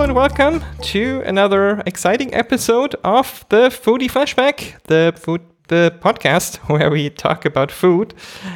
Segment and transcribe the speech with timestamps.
[0.00, 6.90] And welcome to another exciting episode of the Foodie Flashback, the food the podcast where
[6.90, 8.14] we talk about food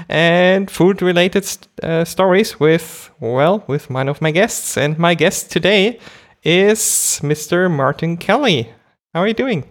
[0.08, 1.46] and food related
[1.82, 6.00] uh, stories with well with one of my guests and my guest today
[6.42, 6.80] is
[7.22, 7.70] Mr.
[7.70, 8.72] Martin Kelly.
[9.12, 9.70] How are you doing?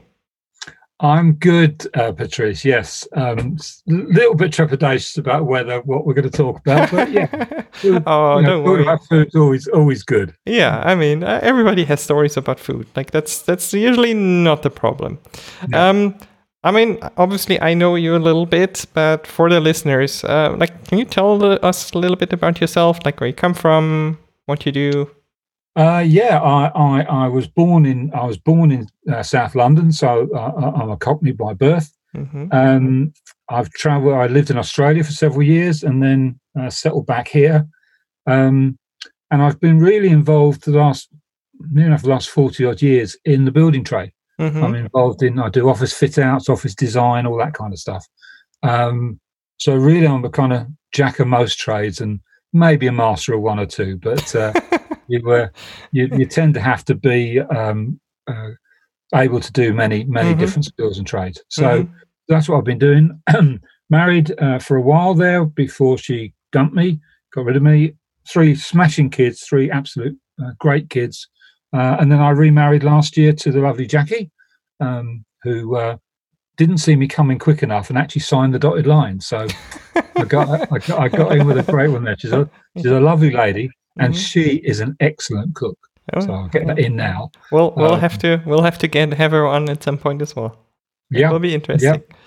[1.03, 2.63] I'm good, uh, Patrice.
[2.63, 7.11] Yes, a um, little bit trepidatious about whether what we're going to talk about, but
[7.11, 7.27] yeah.
[8.07, 8.83] Oh, you know, don't worry.
[8.83, 10.33] About food's always always good.
[10.45, 12.87] Yeah, I mean, uh, everybody has stories about food.
[12.95, 15.19] Like that's that's usually not the problem.
[15.67, 15.89] No.
[15.89, 16.15] Um,
[16.63, 20.87] I mean, obviously, I know you a little bit, but for the listeners, uh, like,
[20.87, 24.65] can you tell us a little bit about yourself, like where you come from, what
[24.65, 25.09] you do?
[25.75, 29.91] Uh, yeah, I, I, I was born in I was born in uh, South London,
[29.91, 31.91] so uh, I'm a Cockney by birth.
[32.15, 32.47] Mm-hmm.
[32.51, 33.13] Um,
[33.49, 34.13] I've travelled.
[34.13, 37.67] I lived in Australia for several years, and then uh, settled back here.
[38.27, 38.77] Um,
[39.31, 41.09] and I've been really involved the last,
[41.71, 44.11] near enough the last forty odd years in the building trade.
[44.39, 44.63] Mm-hmm.
[44.63, 45.39] I'm involved in.
[45.39, 48.05] I do office fit outs, office design, all that kind of stuff.
[48.61, 49.19] Um,
[49.57, 52.19] so really, I'm a kind of jack of most trades, and
[52.53, 53.97] maybe a master of one or two.
[53.97, 54.53] But uh,
[55.07, 55.47] you, uh,
[55.91, 58.49] you you tend to have to be um, uh,
[59.15, 60.39] able to do many many mm-hmm.
[60.39, 61.41] different skills and trades.
[61.49, 61.93] So mm-hmm.
[62.27, 63.21] that's what I've been doing.
[63.89, 66.99] Married uh, for a while there before she dumped me,
[67.33, 67.93] got rid of me.
[68.27, 71.27] Three smashing kids, three absolute uh, great kids,
[71.73, 74.31] uh, and then I remarried last year to the lovely Jackie,
[74.79, 75.97] um, who uh,
[76.57, 79.19] didn't see me coming quick enough and actually signed the dotted line.
[79.19, 79.47] So
[80.15, 82.15] I got I got, I got in with a great one there.
[82.17, 84.21] She's a she's a lovely lady, and mm-hmm.
[84.21, 85.77] she is an excellent cook.
[86.13, 87.31] Oh, so I'll get that in now.
[87.51, 90.21] Well, we'll um, have to we'll have to get have her on at some point
[90.21, 90.57] as well.
[91.09, 92.03] Yeah, it will be interesting.
[92.09, 92.17] Yeah.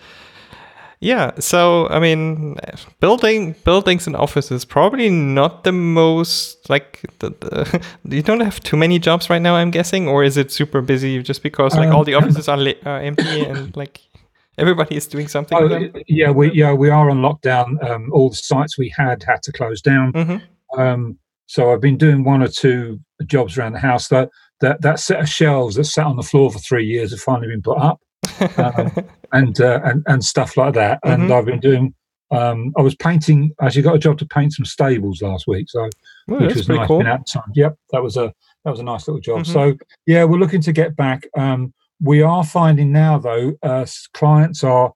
[1.01, 2.57] Yeah, so I mean,
[3.01, 8.79] building buildings and offices probably not the most like the, the, you don't have too
[8.79, 9.57] many jobs right now.
[9.57, 12.57] I'm guessing, or is it super busy just because like um, all the offices are,
[12.57, 14.01] li- are empty and like
[14.57, 15.59] everybody is doing something?
[15.59, 17.83] Oh, yeah, we yeah we are on lockdown.
[17.89, 20.13] Um, all the sites we had had to close down.
[20.15, 20.81] Mm-hmm.
[20.81, 24.09] Um, so I've been doing one or two jobs around the house.
[24.09, 24.31] That
[24.61, 27.49] that that set of shelves that sat on the floor for three years have finally
[27.49, 28.01] been put up,
[28.59, 28.93] um,
[29.33, 31.01] and, uh, and and stuff like that.
[31.05, 31.23] Mm-hmm.
[31.23, 31.95] And I've been doing.
[32.33, 33.53] Um, I was painting.
[33.61, 35.89] I actually got a job to paint some stables last week, so
[36.27, 36.89] which was nice.
[36.89, 36.99] Cool.
[36.99, 37.53] Been out time.
[37.55, 38.33] Yep, that was a
[38.65, 39.43] that was a nice little job.
[39.43, 39.53] Mm-hmm.
[39.53, 41.23] So yeah, we're looking to get back.
[41.39, 44.93] Um, we are finding now though, uh, clients are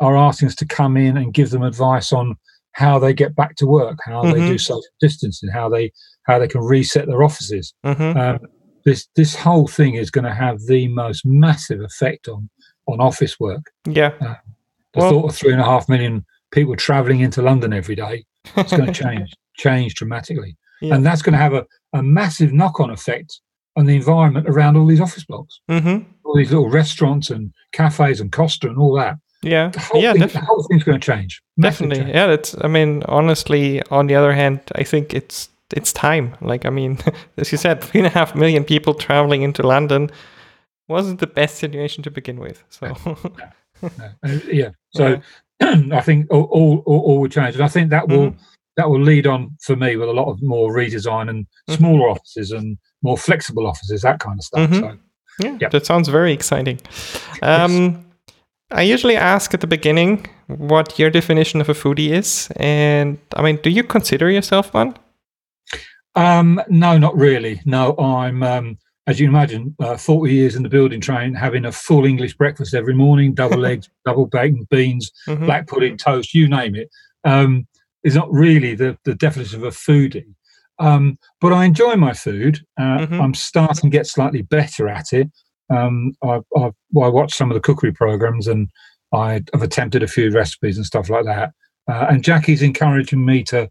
[0.00, 2.36] are asking us to come in and give them advice on
[2.72, 4.32] how they get back to work, how mm-hmm.
[4.32, 5.92] they do social distancing, how they
[6.26, 7.74] how they can reset their offices.
[7.84, 8.18] Mm-hmm.
[8.18, 8.38] Um,
[8.84, 12.48] this this whole thing is going to have the most massive effect on
[12.86, 13.70] on office work.
[13.86, 14.34] Yeah, uh,
[14.94, 18.24] the well, thought of three and a half million people travelling into London every day
[18.56, 20.94] it's going to change change dramatically, yeah.
[20.94, 23.40] and that's going to have a, a massive knock on effect
[23.76, 26.04] on the environment around all these office blocks, mm-hmm.
[26.24, 29.16] all these little restaurants and cafes and Costa and all that.
[29.42, 31.42] Yeah, the yeah, thing, the whole thing's going to change.
[31.58, 32.10] Definitely, change.
[32.10, 32.26] yeah.
[32.26, 32.54] That's.
[32.60, 36.36] I mean, honestly, on the other hand, I think it's it's time.
[36.40, 36.98] Like, I mean,
[37.36, 40.10] as you said, three and a half million people traveling into London
[40.88, 42.64] wasn't the best situation to begin with.
[42.68, 42.94] So,
[43.82, 43.88] uh,
[44.46, 44.70] yeah.
[44.90, 45.20] So,
[45.60, 45.82] yeah.
[45.92, 48.42] I think all, all, all will change, and I think that will mm-hmm.
[48.76, 51.74] that will lead on for me with a lot of more redesign and mm-hmm.
[51.74, 52.12] smaller mm-hmm.
[52.12, 54.70] offices and more flexible offices, that kind of stuff.
[54.70, 54.80] Mm-hmm.
[54.80, 54.98] So,
[55.40, 56.80] yeah, yeah, that sounds very exciting.
[57.42, 58.04] Um, yes.
[58.72, 62.48] I usually ask at the beginning what your definition of a foodie is.
[62.56, 64.96] And I mean, do you consider yourself one?
[66.14, 67.60] Um, no, not really.
[67.64, 71.72] No, I'm, um, as you imagine, uh, 40 years in the building train, having a
[71.72, 75.46] full English breakfast every morning, double eggs, double bacon, beans, mm-hmm.
[75.46, 76.88] black pudding, toast, you name it.
[77.24, 77.66] Um,
[78.02, 80.34] is not really the, the definition of a foodie.
[80.78, 82.60] Um, but I enjoy my food.
[82.78, 83.20] Uh, mm-hmm.
[83.20, 85.30] I'm starting to get slightly better at it.
[85.70, 88.68] Um, I, I, I watched some of the cookery programs and
[89.12, 91.52] I've attempted a few recipes and stuff like that.
[91.88, 93.70] Uh, and Jackie's encouraging me to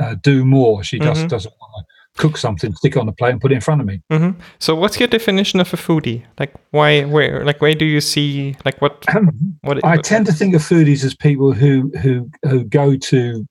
[0.00, 0.82] uh, do more.
[0.84, 1.28] She just mm-hmm.
[1.28, 3.80] doesn't want to cook something, stick it on the plate, and put it in front
[3.80, 4.00] of me.
[4.12, 4.40] Mm-hmm.
[4.58, 6.24] So, what's your definition of a foodie?
[6.38, 9.04] Like, why, where, like, where do you see, like, what?
[9.14, 12.96] Um, what I what, tend to think of foodies as people who who who go
[12.96, 13.46] to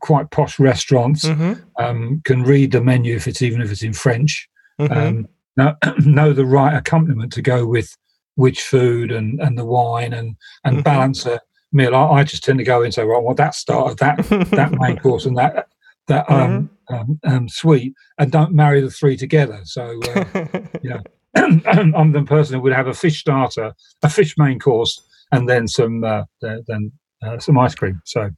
[0.00, 1.54] quite posh restaurants, mm-hmm.
[1.82, 4.48] um, can read the menu if it's even if it's in French.
[4.80, 4.92] Mm-hmm.
[4.92, 7.96] Um, know, know the right accompaniment to go with
[8.34, 10.82] which food and, and the wine and and mm-hmm.
[10.82, 11.40] balance a
[11.72, 11.94] meal.
[11.94, 14.16] I, I, just tend to go in and say, right, well, that starter, that
[14.50, 15.68] that main course, and that
[16.08, 16.94] that um, mm-hmm.
[16.94, 19.60] um, um, sweet, and don't marry the three together.
[19.64, 20.24] So, uh,
[20.82, 21.02] you know,
[21.34, 23.72] I'm the person who would have a fish starter,
[24.02, 25.00] a fish main course,
[25.30, 28.00] and then some uh, then uh, some ice cream.
[28.04, 28.30] So,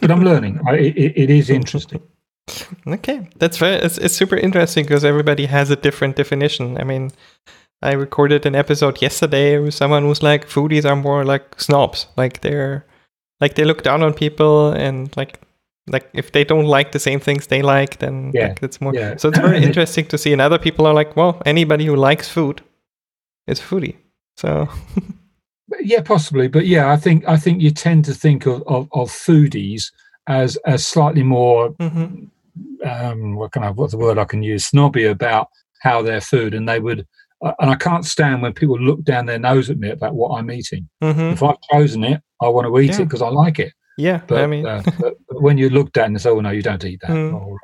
[0.00, 0.60] but I'm learning.
[0.66, 2.02] I, it, it is interesting.
[2.86, 3.76] Okay, that's very.
[3.76, 6.78] It's, it's super interesting because everybody has a different definition.
[6.78, 7.10] I mean,
[7.82, 12.06] I recorded an episode yesterday with someone who's like, foodies are more like snobs.
[12.16, 12.86] Like they're,
[13.40, 15.40] like they look down on people and like,
[15.88, 18.48] like if they don't like the same things they like, then yeah.
[18.48, 18.94] like it's more.
[18.94, 19.16] Yeah.
[19.16, 20.32] So it's very interesting to see.
[20.32, 22.62] And other people are like, well, anybody who likes food
[23.46, 23.96] is foodie.
[24.36, 24.68] So.
[25.80, 29.10] yeah, possibly, but yeah, I think I think you tend to think of of, of
[29.10, 29.92] foodies
[30.26, 31.70] as as slightly more.
[31.74, 32.26] Mm-hmm.
[32.86, 33.70] Um, what can I?
[33.70, 34.66] What's the word I can use?
[34.66, 35.48] Snobby about
[35.82, 37.06] how their food, and they would
[37.42, 40.50] and I can't stand when people look down their nose at me about what I'm
[40.50, 40.88] eating.
[41.02, 41.34] Mm-hmm.
[41.34, 43.02] If I've chosen it, I want to eat yeah.
[43.02, 43.72] it because I like it.
[43.98, 46.62] Yeah, but, I mean, uh, but, when you look down and say, "Oh no, you
[46.62, 47.34] don't eat that," mm.
[47.34, 47.58] or,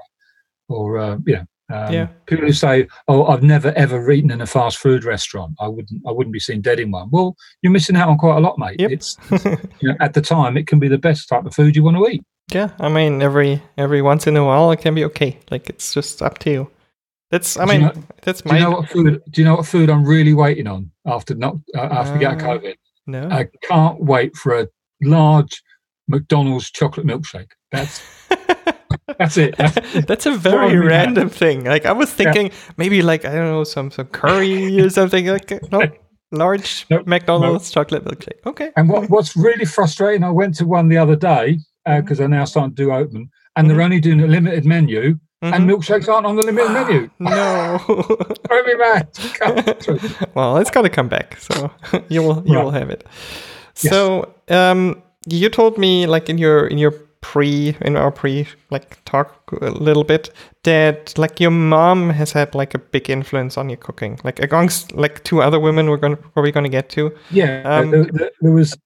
[0.69, 2.07] or uh, you know, um, yeah.
[2.27, 5.55] people who say, "Oh, I've never ever eaten in a fast food restaurant.
[5.61, 8.37] I wouldn't, I wouldn't be seen dead in one." Well, you're missing out on quite
[8.37, 8.81] a lot, mate.
[8.81, 8.91] Yep.
[8.91, 9.45] It's, it's
[9.81, 11.99] you know, at the time, it can be the best type of food you want
[11.99, 12.23] to eat.
[12.55, 15.39] Yeah, I mean, every every once in a while, it can be okay.
[15.51, 16.71] Like it's just up to you.
[17.31, 18.53] That's I mean you know, that's my.
[18.53, 19.23] Do you know what food?
[19.31, 22.39] Do you know what food I'm really waiting on after not uh, after uh, getting
[22.41, 22.75] COVID?
[23.07, 24.69] No, I can't wait for a
[25.03, 25.63] large
[26.09, 27.51] McDonald's chocolate milkshake.
[27.71, 28.03] That's
[29.19, 29.57] that's it.
[29.57, 31.65] That's, that's a very random thing.
[31.65, 32.73] Like I was thinking yeah.
[32.77, 35.91] maybe like I don't know some some curry or something like no
[36.33, 37.87] large nope, McDonald's nope.
[37.87, 38.47] chocolate milkshake.
[38.47, 38.73] Okay.
[38.77, 40.23] And what what's really frustrating?
[40.23, 42.35] I went to one the other day because uh, mm-hmm.
[42.35, 43.69] I now starting to do open, and mm-hmm.
[43.69, 45.55] they're only doing a limited menu Mm-hmm.
[45.55, 47.11] and milkshakes aren't on the limited menu.
[47.19, 47.79] no,
[48.47, 49.09] throw me back.
[50.37, 51.69] well, it's got to come back, so
[52.09, 52.65] you will you right.
[52.65, 53.05] will have it.
[53.83, 53.93] Yes.
[53.93, 56.93] So, um, you told me like in your in your
[57.23, 60.31] pre in our pre like talk a little bit
[60.63, 64.93] that like your mom has had like a big influence on your cooking, like amongst
[64.93, 67.13] like two other women we're gonna probably gonna get to.
[67.33, 68.77] Yeah, um, there, there, there was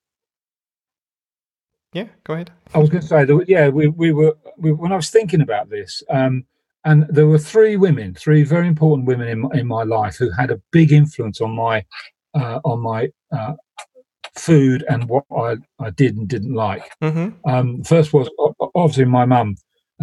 [1.96, 2.50] yeah, go ahead.
[2.74, 5.40] I was going to say, that, yeah, we, we were we, when I was thinking
[5.40, 6.44] about this, um,
[6.84, 10.50] and there were three women, three very important women in in my life who had
[10.50, 11.86] a big influence on my
[12.34, 13.54] uh, on my uh,
[14.34, 16.84] food and what I, I did and didn't like.
[17.02, 17.48] Mm-hmm.
[17.48, 18.28] Um, first was
[18.74, 19.56] obviously my mum.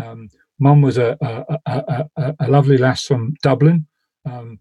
[0.03, 0.29] Um,
[0.59, 3.85] mum was a a, a, a, a, lovely lass from Dublin,
[4.25, 4.57] um,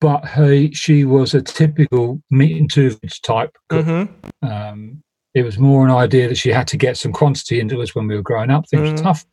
[0.00, 3.56] but her, she was a typical meat and two type.
[3.72, 4.46] Mm-hmm.
[4.46, 5.02] Um,
[5.34, 8.06] it was more an idea that she had to get some quantity into us when
[8.06, 8.68] we were growing up.
[8.68, 8.96] Things mm-hmm.
[8.96, 9.24] were tough,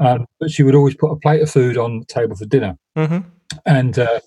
[0.00, 2.76] um, but she would always put a plate of food on the table for dinner.
[2.96, 3.28] Mm-hmm.
[3.66, 4.20] And uh,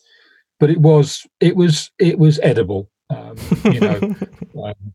[0.59, 2.89] but it was it was it was edible.
[3.09, 3.35] Um,
[3.65, 4.15] you know,
[4.63, 4.93] um,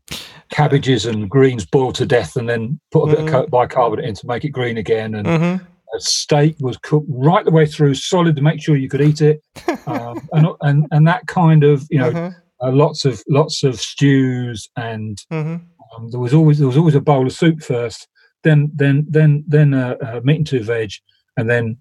[0.49, 3.35] cabbages and greens boiled to death, and then put a bit mm-hmm.
[3.35, 5.13] of bicarbonate in to make it green again.
[5.13, 5.63] And mm-hmm.
[5.63, 9.21] a steak was cooked right the way through, solid to make sure you could eat
[9.21, 9.43] it,
[9.85, 12.09] um, and, and and that kind of you know.
[12.09, 12.31] Uh-huh.
[12.59, 15.63] Uh, lots of lots of stews and mm-hmm.
[15.97, 18.07] Um, there was always there was always a bowl of soup first,
[18.43, 20.91] then then then then a, a meat and two veg,
[21.37, 21.77] and then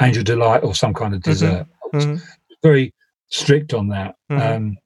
[0.00, 1.30] angel delight or some kind of mm-hmm.
[1.30, 1.66] dessert.
[1.94, 1.98] Mm-hmm.
[1.98, 2.16] Mm-hmm.
[2.62, 2.94] Very
[3.28, 4.14] strict on that.
[4.30, 4.40] Mm-hmm.
[4.40, 4.76] Um,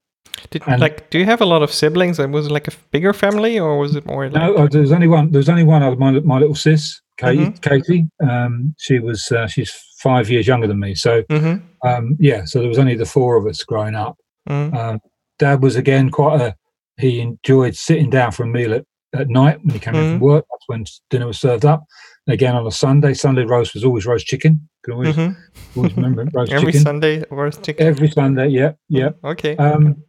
[0.50, 2.18] Did, and, like, do you have a lot of siblings?
[2.18, 4.28] And was it like a bigger family, or was it more?
[4.28, 4.34] Like...
[4.34, 5.30] No, uh, there was only one.
[5.30, 5.82] There was only one.
[5.82, 7.46] I was my my little sis, Katie.
[7.46, 7.68] Mm-hmm.
[7.68, 8.08] Katie.
[8.28, 10.94] Um, she was uh, she's five years younger than me.
[10.94, 11.88] So mm-hmm.
[11.88, 14.16] um, yeah, so there was only the four of us growing up.
[14.48, 15.00] Um,
[15.38, 16.54] Dad was again quite a
[16.98, 18.84] he enjoyed sitting down for a meal at,
[19.14, 20.02] at night when he came mm.
[20.02, 20.44] in from work.
[20.50, 21.84] That's when dinner was served up.
[22.26, 24.68] And again on a Sunday, Sunday roast was always roast chicken.
[24.84, 25.78] Can always, mm-hmm.
[25.78, 26.84] always remember roast Every chicken.
[26.84, 27.86] Sunday roast chicken.
[27.86, 29.10] Every Sunday, yeah, yeah.
[29.24, 29.56] Okay.
[29.56, 30.02] Um,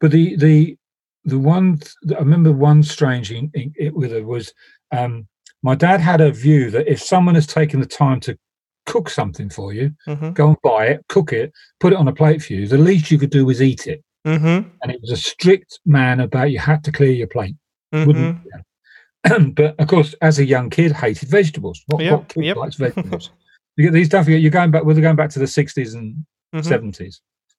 [0.00, 0.76] but the the
[1.24, 1.80] the one
[2.10, 4.52] I remember one strange in, in, it with it was
[4.92, 5.26] um,
[5.62, 8.38] my dad had a view that if someone has taken the time to
[8.86, 10.30] cook something for you, mm-hmm.
[10.32, 12.66] go and buy it, cook it, put it on a plate for you.
[12.66, 14.02] The least you could do was eat it.
[14.28, 14.68] Mm-hmm.
[14.82, 17.56] And it was a strict man about you had to clear your plate.
[17.94, 18.46] Mm-hmm.
[18.46, 19.38] Yeah.
[19.56, 21.82] but of course, as a young kid, hated vegetables.
[21.86, 22.12] What, yep.
[22.12, 22.56] what kid yep.
[22.56, 23.30] likes vegetables?
[23.76, 24.08] you get these.
[24.08, 24.82] Don't forget, you're going back.
[24.84, 26.98] They're going back to the 60s and 70s.
[26.98, 27.08] Mm-hmm.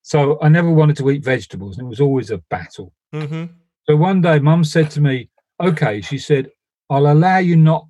[0.01, 2.93] So I never wanted to eat vegetables, and it was always a battle.
[3.13, 3.53] Mm-hmm.
[3.87, 6.49] So one day, Mum said to me, "Okay," she said,
[6.89, 7.87] "I'll allow you not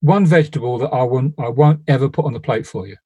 [0.00, 2.96] one vegetable that I won't I won't ever put on the plate for you."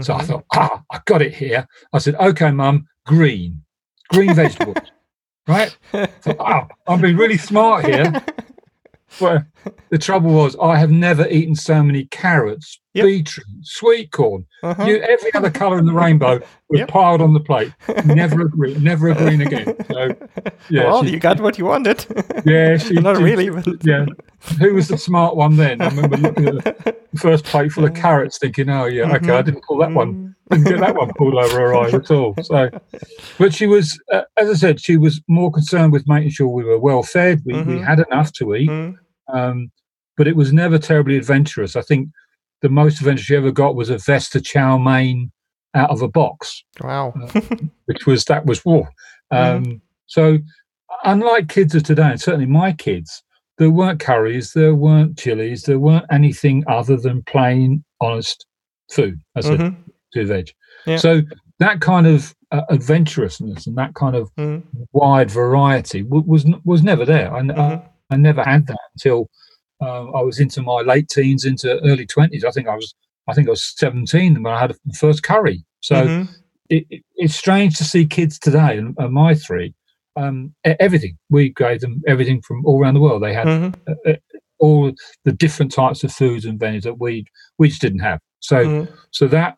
[0.00, 0.26] So I mm-hmm.
[0.26, 1.66] thought, ah, I got it here.
[1.92, 3.62] I said, "Okay, Mum, green."
[4.12, 4.76] Green vegetables,
[5.46, 5.76] right?
[6.22, 8.12] So, wow, I'm being really smart here.
[9.20, 9.44] Well,
[9.90, 13.06] the trouble was, I have never eaten so many carrots, yep.
[13.06, 14.84] beetroot, sweet corn, uh-huh.
[14.84, 16.88] you, every other colour in the rainbow was yep.
[16.88, 17.72] piled on the plate.
[18.04, 19.76] Never a green, never a green again.
[19.90, 20.16] So,
[20.70, 22.06] yeah, well, she, you got what you wanted.
[22.46, 23.50] Yeah, she not she, really.
[23.50, 23.84] But...
[23.84, 24.06] Yeah,
[24.58, 25.82] who was the smart one then?
[25.82, 29.30] I remember looking at the first plate full of carrots, thinking, "Oh yeah, okay, mm-hmm.
[29.30, 32.10] I didn't pull that one." Mm didn't get that one pulled over her eyes at
[32.10, 32.34] all.
[32.42, 32.70] So,
[33.38, 36.64] but she was, uh, as I said, she was more concerned with making sure we
[36.64, 37.70] were well fed, we, mm-hmm.
[37.70, 38.96] we had enough to eat, mm-hmm.
[39.32, 39.70] Um,
[40.16, 41.76] but it was never terribly adventurous.
[41.76, 42.08] I think
[42.60, 45.32] the most adventure she ever got was a Vesta chow mein
[45.74, 46.64] out of a box.
[46.80, 47.12] Wow.
[47.20, 47.40] uh,
[47.86, 48.90] which was, that was war.
[49.30, 49.80] Um, mm.
[50.08, 50.40] So,
[51.04, 53.22] unlike kids of today, and certainly my kids,
[53.56, 58.44] there weren't curries, there weren't chilies, there weren't anything other than plain, honest
[58.90, 59.18] food.
[59.34, 59.90] That's mm-hmm.
[60.12, 60.50] it, veg.
[60.84, 60.98] Yeah.
[60.98, 61.22] So,
[61.60, 64.62] that kind of uh, adventurousness and that kind of mm.
[64.92, 67.34] wide variety w- was was never there.
[67.34, 67.58] I, mm-hmm.
[67.58, 69.28] I, I, never had that until
[69.80, 72.44] uh, I was into my late teens, into early twenties.
[72.44, 72.94] I think I was
[73.28, 75.64] I think I was seventeen when I had the first curry.
[75.80, 76.32] So mm-hmm.
[76.68, 79.74] it, it, it's strange to see kids today, and, and my three,
[80.16, 83.22] um, everything we gave them everything from all around the world.
[83.22, 83.92] They had mm-hmm.
[84.06, 84.16] uh, uh
[84.58, 84.92] all
[85.24, 87.24] the different types of foods and venues that we
[87.58, 88.20] we just didn't have.
[88.40, 88.94] So mm-hmm.
[89.10, 89.56] so that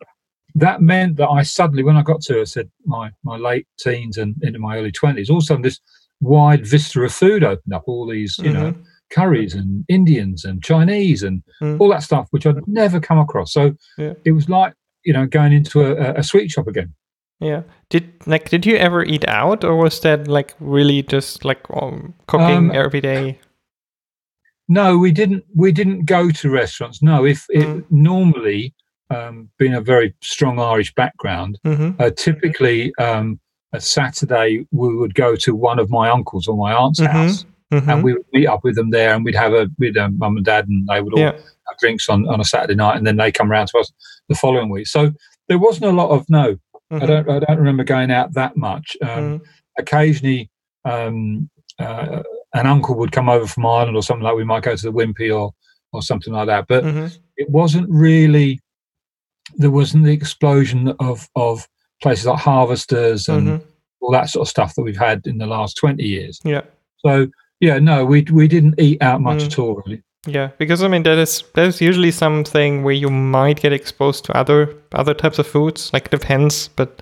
[0.55, 4.17] that meant that I suddenly, when I got to, I said my my late teens
[4.17, 5.79] and into my early twenties, all of a sudden this
[6.25, 7.83] wide vista of food opened up.
[7.87, 8.53] All these, you mm-hmm.
[8.53, 8.75] know,
[9.11, 11.79] curries and Indians and Chinese and mm.
[11.79, 13.53] all that stuff, which I'd never come across.
[13.53, 14.13] So yeah.
[14.25, 16.93] it was like you know going into a, a sweet shop again.
[17.39, 17.63] Yeah.
[17.89, 22.13] Did like did you ever eat out, or was that like really just like um,
[22.27, 23.39] cooking um, every day?
[24.67, 25.43] No, we didn't.
[25.55, 27.01] We didn't go to restaurants.
[27.03, 27.79] No, if mm.
[27.79, 28.73] it, normally
[29.09, 32.01] um, being a very strong Irish background, mm-hmm.
[32.01, 33.39] uh, typically um,
[33.75, 37.11] a Saturday we would go to one of my uncles or my aunt's mm-hmm.
[37.11, 37.89] house, mm-hmm.
[37.89, 40.37] and we would meet up with them there, and we'd have a with um, mum
[40.37, 41.31] and dad, and they would all yeah.
[41.31, 43.91] have drinks on, on a Saturday night, and then they come around to us
[44.29, 44.87] the following week.
[44.87, 45.11] So
[45.47, 46.57] there wasn't a lot of no.
[46.91, 47.05] I mm-hmm.
[47.05, 48.97] don't I don't remember going out that much.
[49.01, 49.43] Um, mm-hmm.
[49.77, 50.49] Occasionally.
[50.85, 52.21] Um, uh,
[52.53, 54.93] an uncle would come over from Ireland or something like we might go to the
[54.93, 55.51] Wimpy or
[55.91, 56.67] or something like that.
[56.67, 57.07] But mm-hmm.
[57.37, 58.61] it wasn't really
[59.55, 61.67] there wasn't the explosion of of
[62.01, 63.65] places like harvesters and mm-hmm.
[64.01, 66.61] all that sort of stuff that we've had in the last 20 years yeah
[67.05, 67.27] so
[67.59, 69.45] yeah no we we didn't eat out much mm.
[69.45, 73.09] at all really yeah because i mean that is that is usually something where you
[73.09, 77.01] might get exposed to other other types of foods like depends but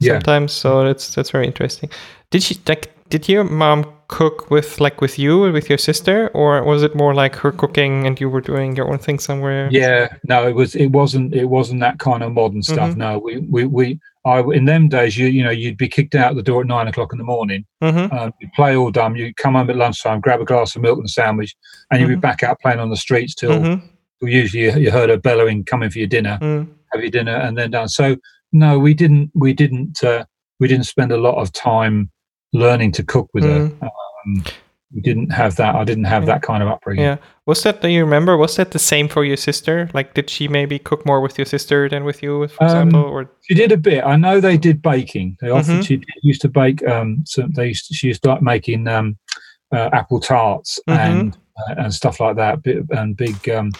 [0.00, 0.14] yeah.
[0.14, 1.88] sometimes so that's that's very interesting
[2.30, 6.28] did she like did your mom cook with like with you and with your sister
[6.34, 9.68] or was it more like her cooking and you were doing your own thing somewhere
[9.70, 13.00] yeah no it was it wasn't it wasn't that kind of modern stuff mm-hmm.
[13.00, 16.34] no we we we I, in them days, you you know, you'd be kicked out
[16.34, 17.64] the door at nine o'clock in the morning.
[17.82, 18.14] Mm-hmm.
[18.14, 19.16] Uh, you'd play all dumb.
[19.16, 21.56] You'd come home at lunchtime, grab a glass of milk and a sandwich,
[21.90, 22.16] and you'd mm-hmm.
[22.16, 24.26] be back out playing on the streets till mm-hmm.
[24.26, 26.68] usually you, you, heard her bellowing, "Coming for your dinner, mm.
[26.92, 27.88] have your dinner," and then done.
[27.88, 28.16] So
[28.52, 29.30] no, we didn't.
[29.34, 30.02] We didn't.
[30.04, 30.24] Uh,
[30.60, 32.10] we didn't spend a lot of time
[32.52, 33.68] learning to cook with her.
[33.68, 33.82] Mm.
[33.82, 34.44] Um,
[34.94, 35.74] we didn't have that.
[35.74, 36.34] I didn't have yeah.
[36.34, 37.04] that kind of upbringing.
[37.04, 37.16] Yeah.
[37.46, 39.90] Was that, do you remember, was that the same for your sister?
[39.92, 43.02] Like, did she maybe cook more with your sister than with you, for um, example?
[43.02, 44.04] Or She did a bit.
[44.04, 45.36] I know they did baking.
[45.40, 45.82] They often, mm-hmm.
[45.82, 49.18] she used to bake, um, so they used to, she used to like making um,
[49.72, 50.98] uh, apple tarts mm-hmm.
[50.98, 52.60] and uh, and stuff like that.
[52.90, 53.72] And big, um,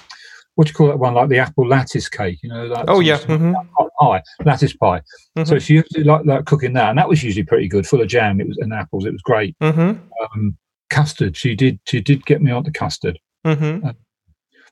[0.56, 1.14] what do you call that one?
[1.14, 2.66] Like the apple lattice cake, you know?
[2.66, 3.18] Like oh, yeah.
[3.18, 3.54] Mm-hmm.
[4.00, 5.00] Pie, lattice pie.
[5.36, 5.44] Mm-hmm.
[5.44, 6.90] So she used to like, like cooking that.
[6.90, 8.40] And that was usually pretty good, full of jam.
[8.40, 9.04] It was and apples.
[9.06, 9.58] It was great.
[9.60, 9.80] Mm-hmm.
[9.80, 10.56] Um,
[10.90, 11.36] custard.
[11.36, 11.78] She did.
[11.84, 13.18] She did get me on the custard.
[13.46, 13.86] Mm-hmm.
[13.86, 13.92] Uh,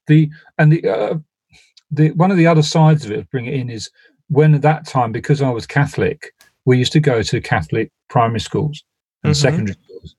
[0.06, 1.14] the and the uh,
[1.90, 3.90] the one of the other sides of it, bring it in, is
[4.28, 6.32] when at that time because I was Catholic,
[6.64, 8.82] we used to go to Catholic primary schools
[9.22, 9.40] and mm-hmm.
[9.40, 10.16] secondary schools,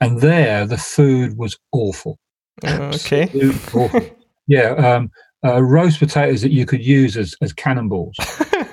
[0.00, 2.18] and there the food was awful.
[2.64, 3.30] Uh, okay.
[3.34, 3.90] awful.
[4.46, 4.70] yeah.
[4.72, 5.10] Um,
[5.42, 8.14] uh, roast potatoes that you could use as, as cannonballs.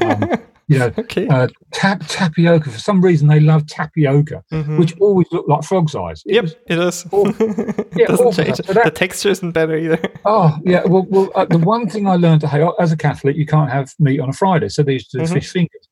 [0.01, 0.31] Um,
[0.67, 1.27] you know, okay.
[1.27, 2.69] uh, tap, tapioca.
[2.69, 4.77] For some reason, they love tapioca, mm-hmm.
[4.77, 6.21] which always look like frog's eyes.
[6.25, 7.05] It yep, it does.
[7.95, 8.57] yeah, doesn't change.
[8.57, 9.99] So that, the texture isn't better either.
[10.25, 10.83] oh yeah.
[10.85, 13.71] Well, well uh, the one thing I learned to hate as a Catholic, you can't
[13.71, 15.33] have meat on a Friday, so these mm-hmm.
[15.33, 15.87] fish fingers,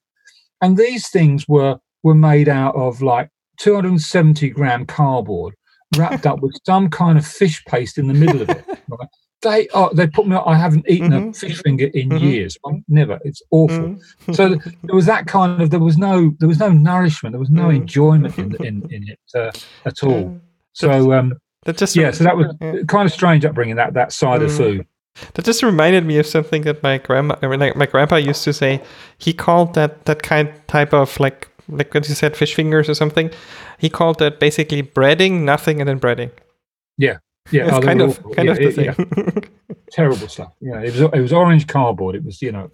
[0.62, 3.30] and these things were were made out of like
[3.60, 5.56] 270 gram cardboard
[5.98, 8.66] wrapped up with some kind of fish paste in the middle of it.
[8.88, 9.10] Right?
[9.46, 11.30] They are they put me i haven't eaten mm-hmm.
[11.30, 12.26] a fish finger in mm-hmm.
[12.26, 14.34] years never it's awful mm-hmm.
[14.34, 14.50] so
[14.84, 17.68] there was that kind of there was no there was no nourishment there was no
[17.68, 17.76] mm.
[17.76, 19.52] enjoyment in, in, in it uh,
[19.86, 20.40] at all
[20.74, 21.34] so um
[21.64, 22.82] that just yeah so that was yeah.
[22.88, 24.58] kind of strange upbringing that that side of mm.
[24.58, 24.88] food
[25.36, 28.82] that just reminded me of something that my grandma my grandpa used to say
[29.18, 32.96] he called that that kind type of like like when you said fish fingers or
[32.96, 33.30] something
[33.78, 36.32] he called that basically breading nothing and then breading
[36.98, 37.18] yeah
[37.52, 38.86] yeah, it's kind of kind yeah, of the same.
[38.86, 39.76] Yeah.
[39.92, 40.54] Terrible stuff.
[40.62, 42.16] Yeah, it was it was orange cardboard.
[42.16, 42.70] It was you know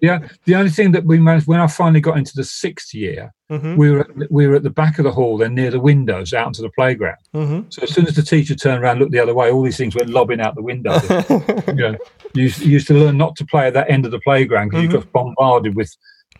[0.00, 0.20] yeah.
[0.44, 3.74] The only thing that we managed when I finally got into the sixth year, mm-hmm.
[3.76, 6.32] we were at, we were at the back of the hall, then near the windows,
[6.32, 7.18] out into the playground.
[7.34, 7.70] Mm-hmm.
[7.70, 9.96] So as soon as the teacher turned around, looked the other way, all these things
[9.96, 10.94] went lobbing out the window.
[11.68, 11.98] you know,
[12.34, 14.68] you used, you used, to learn not to play at that end of the playground
[14.68, 14.92] because mm-hmm.
[14.92, 15.92] you got bombarded with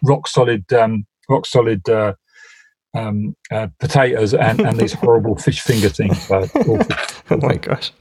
[0.02, 1.88] rock solid um, rock solid.
[1.88, 2.14] Uh,
[2.94, 6.26] um, uh, potatoes and, and these horrible fish finger things.
[6.30, 7.92] oh my gosh.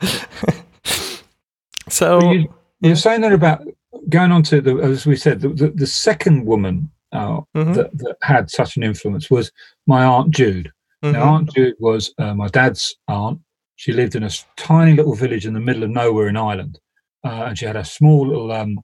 [1.88, 2.48] so, you,
[2.80, 3.66] You were saying that about
[4.08, 7.72] going on to the, as we said, the, the, the second woman uh, mm-hmm.
[7.74, 9.50] that, that, had such an influence was
[9.86, 10.70] my aunt Jude.
[11.02, 11.12] Mm-hmm.
[11.12, 13.40] Now, Aunt Jude was uh, my dad's aunt.
[13.76, 16.80] She lived in a tiny little village in the middle of nowhere in Ireland,
[17.24, 18.80] uh, and she had a small little, um,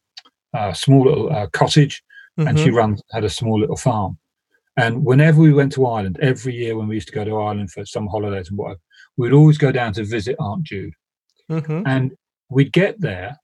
[0.53, 2.03] uh, small little uh, cottage,
[2.39, 2.49] mm-hmm.
[2.49, 2.77] and she mm-hmm.
[2.77, 4.19] run had a small little farm.
[4.77, 7.71] And whenever we went to Ireland, every year when we used to go to Ireland
[7.71, 8.81] for some holidays and whatever,
[9.17, 10.95] we'd always go down to visit Aunt Jude.
[11.51, 11.83] Mm-hmm.
[11.87, 12.13] And
[12.49, 13.37] we'd get there,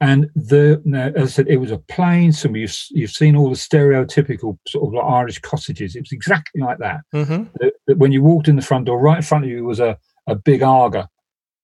[0.00, 0.82] and the
[1.16, 2.32] as I said, it was a plain.
[2.32, 5.96] Some you've you've seen all the stereotypical sort of like Irish cottages.
[5.96, 7.00] It was exactly like that.
[7.14, 7.44] Mm-hmm.
[7.60, 9.80] That, that when you walked in the front door, right in front of you was
[9.80, 11.08] a a big Aga,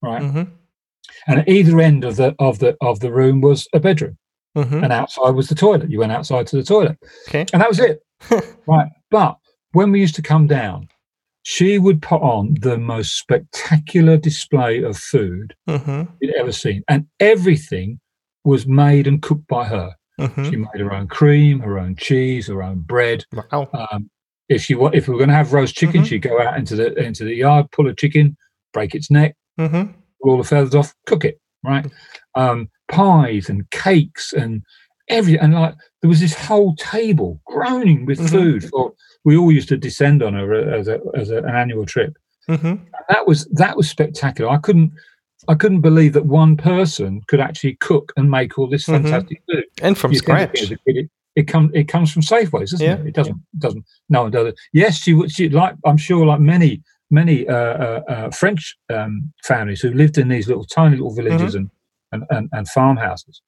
[0.01, 0.43] right, mm-hmm.
[1.27, 4.17] and at either end of the of the of the room was a bedroom,
[4.55, 4.83] mm-hmm.
[4.83, 5.89] and outside was the toilet.
[5.89, 8.01] You went outside to the toilet, okay, and that was it,
[8.67, 8.89] right.
[9.09, 9.37] But
[9.73, 10.87] when we used to come down,
[11.43, 16.03] she would put on the most spectacular display of food mm-hmm.
[16.21, 17.99] you'd ever seen, and everything
[18.43, 19.95] was made and cooked by her.
[20.19, 20.49] Mm-hmm.
[20.49, 23.25] She made her own cream, her own cheese, her own bread.
[23.33, 23.69] Wow.
[23.73, 24.09] Um,
[24.49, 26.09] if she if we were going to have roast chicken, mm-hmm.
[26.09, 28.37] she'd go out into the into the yard, pull a chicken,
[28.73, 29.91] break its neck, mm-hmm.
[30.21, 31.39] pull all the feathers off, cook it.
[31.63, 31.85] Right,
[32.35, 34.63] um, pies and cakes and
[35.11, 38.35] every and like there was this whole table groaning with mm-hmm.
[38.35, 38.69] food.
[38.69, 42.17] For we all used to descend on her as a as a, an annual trip.
[42.49, 42.83] Mm-hmm.
[43.09, 44.49] That was that was spectacular.
[44.49, 44.91] I couldn't
[45.47, 49.03] I couldn't believe that one person could actually cook and make all this mm-hmm.
[49.03, 49.57] fantastic mm-hmm.
[49.57, 50.71] food and from you scratch.
[50.71, 52.95] It, it, comes it comes from Safeways, doesn't yeah.
[52.95, 53.07] it?
[53.07, 53.59] It doesn't yeah.
[53.59, 54.59] doesn't no one does it.
[54.73, 55.31] Yes, she would.
[55.31, 60.17] She like I'm sure like many many uh, uh, uh, French um, families who lived
[60.17, 61.65] in these little tiny little villages mm-hmm.
[62.11, 63.41] and, and, and and farmhouses.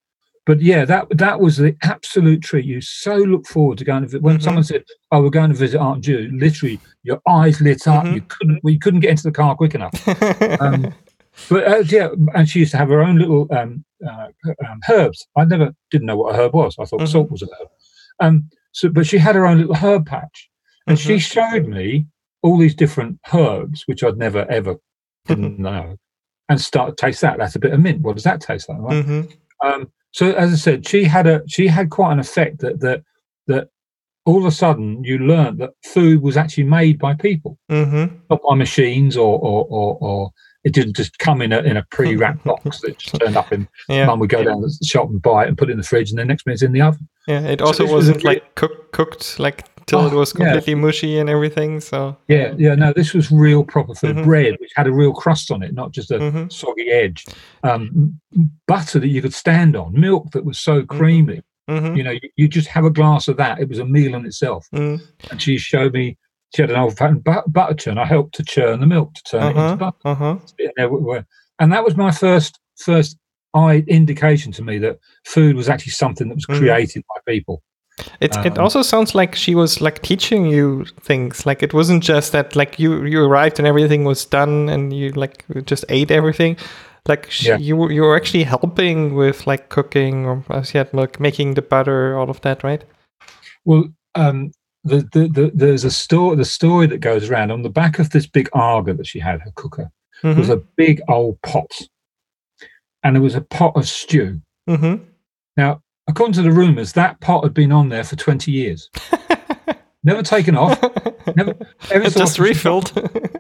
[0.46, 2.66] But yeah, that that was the absolute treat.
[2.66, 4.44] You so look forward to going to when mm-hmm.
[4.44, 8.04] someone said, "Oh, we're going to visit Aunt Jude." Literally, your eyes lit up.
[8.04, 8.16] Mm-hmm.
[8.16, 9.94] You couldn't well, couldn't get into the car quick enough.
[10.60, 10.94] um,
[11.50, 14.28] but uh, yeah, and she used to have her own little um, uh,
[14.68, 15.26] um, herbs.
[15.38, 16.76] I never didn't know what a herb was.
[16.78, 17.12] I thought mm-hmm.
[17.12, 17.70] salt was a herb.
[18.20, 20.50] Um, so, but she had her own little herb patch,
[20.88, 21.08] and mm-hmm.
[21.08, 22.06] she showed me
[22.42, 24.76] all these different herbs, which I'd never ever
[25.26, 25.96] didn't know,
[26.50, 27.38] and start taste that.
[27.38, 28.02] That's a bit of mint.
[28.02, 28.80] What does that taste like?
[28.80, 29.06] Right?
[29.06, 29.66] Mm-hmm.
[29.66, 33.04] Um, so, as I said, she had a she had quite an effect that that
[33.48, 33.70] that
[34.26, 38.16] all of a sudden you learned that food was actually made by people, mm-hmm.
[38.30, 40.32] not by machines or or, or, or
[40.64, 43.68] it didn't just come in a in a pre-wrapped box that just turned up and
[43.90, 44.06] yeah.
[44.06, 46.12] mum would go down the shop and buy it and put it in the fridge
[46.12, 47.10] and then next minute it's in the oven.
[47.28, 50.74] Yeah, it also so wasn't was like cook, cooked like till oh, it was completely
[50.74, 50.80] yeah.
[50.80, 51.80] mushy and everything.
[51.80, 54.16] So yeah, yeah, no, this was real proper food.
[54.16, 54.26] Mm-hmm.
[54.26, 56.50] Bread which had a real crust on it, not just a mm-hmm.
[56.50, 57.26] soggy edge.
[57.64, 58.20] Um,
[58.68, 60.98] butter that you could stand on, milk that was so mm-hmm.
[60.98, 61.42] creamy.
[61.70, 61.96] Mm-hmm.
[61.96, 63.60] You know, you, you, just have a glass of that.
[63.60, 64.68] It was a meal in itself.
[64.74, 65.02] Mm.
[65.32, 66.18] And she showed me
[66.54, 67.98] she had an old fashioned butter churn.
[67.98, 70.40] I helped to churn the milk to turn uh-huh, it into uh-huh, butter.
[71.06, 71.24] Uh-huh.
[71.60, 73.18] And that was my first first
[73.54, 76.58] eye indication to me that food was actually something that was mm.
[76.58, 77.64] created by people.
[78.20, 81.46] It um, it also sounds like she was like teaching you things.
[81.46, 85.12] Like it wasn't just that like you you arrived and everything was done and you
[85.12, 86.58] like just ate everything.
[87.08, 87.58] Like she, yeah.
[87.58, 92.18] you you were actually helping with like cooking or as yet like making the butter,
[92.18, 92.84] all of that, right?
[93.66, 94.52] Well, um,
[94.84, 98.10] the, the, the, there's a story the story that goes around on the back of
[98.10, 100.38] this big Aga that she had her cooker mm-hmm.
[100.38, 101.72] was a big old pot
[103.04, 105.04] and it was a pot of stew mm-hmm.
[105.56, 108.90] now according to the rumors that pot had been on there for 20 years
[110.04, 110.82] never taken off
[111.36, 111.54] never
[111.92, 112.92] ever just refilled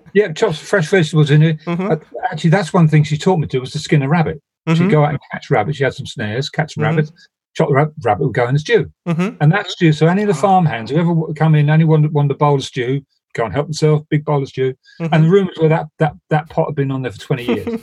[0.14, 1.94] yeah chops fresh vegetables in it mm-hmm.
[2.32, 4.78] actually that's one thing she taught me to do was to skin a rabbit she'd
[4.78, 4.90] mm-hmm.
[4.90, 6.96] go out and catch rabbits she had some snares catch some mm-hmm.
[6.96, 7.12] rabbits
[7.54, 8.92] chop the rabbit rabbit would go in the stew.
[9.08, 9.38] Mm-hmm.
[9.42, 12.38] And that stew, so any of the farm hands, whoever come in, anyone wanted a
[12.38, 13.02] bowl of stew,
[13.34, 14.74] go and help themselves, big bowl of stew.
[15.00, 15.14] Mm-hmm.
[15.14, 17.82] And the rumours were that, that that pot had been on there for 20 years.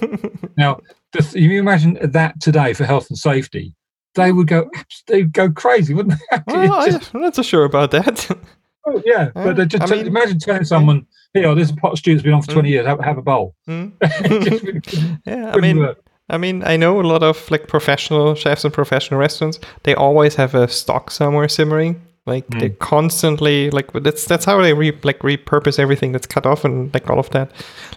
[0.57, 0.81] now,
[1.15, 3.75] if you imagine that today for health and safety,
[4.15, 4.71] they would go
[5.07, 6.43] they would go crazy, wouldn't they?
[6.47, 8.29] well, just, I'm not so sure about that.
[8.87, 11.99] oh, yeah, but uh, just I mean, imagine telling someone, "Here, there's a pot of
[11.99, 12.73] stew that's been on for 20 mm.
[12.73, 12.87] years.
[12.87, 15.21] Have, have a bowl." Mm.
[15.27, 16.05] yeah, I mean, work.
[16.29, 19.59] I mean, I know a lot of like professional chefs and professional restaurants.
[19.83, 22.01] They always have a stock somewhere simmering.
[22.27, 22.61] Like mm.
[22.61, 26.93] they constantly like that's that's how they re, like repurpose everything that's cut off and
[26.95, 27.51] like all of that,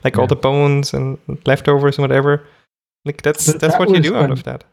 [0.04, 0.22] like yeah.
[0.22, 2.44] all the bones and leftovers and whatever.
[3.06, 4.64] Like that's but that's that what you do out um, of that.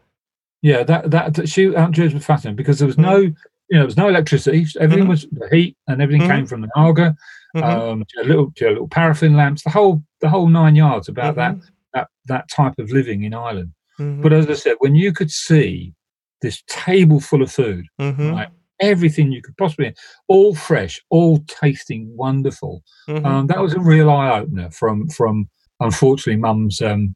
[0.61, 3.03] Yeah, that that, shoot Aunt Jude's was fascinating because there was mm.
[3.03, 3.33] no you
[3.71, 4.67] know there was no electricity.
[4.79, 5.09] Everything mm.
[5.09, 6.45] was the heat and everything came mm-hmm.
[6.45, 7.15] from the Aga.
[7.55, 7.63] Mm-hmm.
[7.63, 12.07] Um, little little paraffin lamps, the whole the whole nine yards about that mm-hmm that
[12.25, 13.73] that type of living in Ireland.
[13.99, 14.21] Mm-hmm.
[14.21, 15.93] But as I said, when you could see
[16.41, 18.31] this table full of food, mm-hmm.
[18.31, 19.93] right, everything you could possibly,
[20.27, 23.25] all fresh, all tasting wonderful, mm-hmm.
[23.25, 24.71] um, that was a real eye opener.
[24.71, 27.15] From from unfortunately, Mum's um,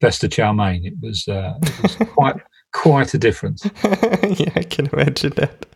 [0.00, 0.84] Vesta chow mein.
[0.84, 2.36] It was uh, it was quite
[2.74, 3.64] quite a difference.
[3.84, 5.66] yeah, I can imagine that.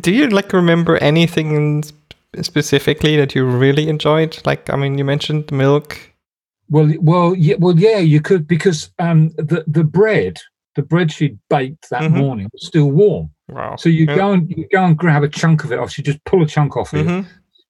[0.00, 1.84] Do you like remember anything
[2.42, 4.38] specifically that you really enjoyed?
[4.44, 5.98] Like, I mean, you mentioned milk.
[6.68, 10.40] Well, well, yeah, well, yeah, you could because um, the the bread,
[10.74, 12.18] the bread she'd baked that mm-hmm.
[12.18, 13.30] morning was still warm.
[13.48, 13.76] Wow.
[13.76, 14.16] So you yeah.
[14.16, 15.96] go and you go and grab a chunk of it off.
[15.98, 17.20] You just pull a chunk off mm-hmm.
[17.20, 17.26] it,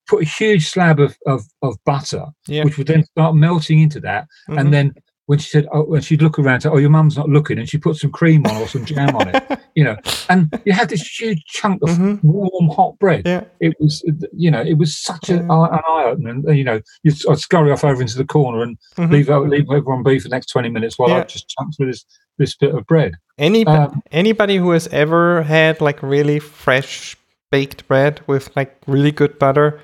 [0.06, 2.64] put a huge slab of of, of butter, yeah.
[2.64, 4.58] which would then start melting into that, mm-hmm.
[4.58, 4.94] and then
[5.26, 7.68] when she said, oh, when she'd look around, say, oh, your mum's not looking, and
[7.68, 9.96] she put some cream on or some jam on it, you know,
[10.28, 12.26] and you had this huge chunk of mm-hmm.
[12.26, 13.22] warm hot bread.
[13.24, 13.44] Yeah.
[13.60, 16.30] It was, you know, it was such a, an eye opener.
[16.30, 19.12] And you know, you'd I'd scurry off over into the corner and mm-hmm.
[19.12, 21.18] leave leave everyone be for the next twenty minutes while yeah.
[21.18, 22.04] I just chunked through this
[22.38, 23.14] this bit of bread.
[23.38, 27.16] Any um, anybody who has ever had like really fresh
[27.50, 29.80] baked bread with like really good butter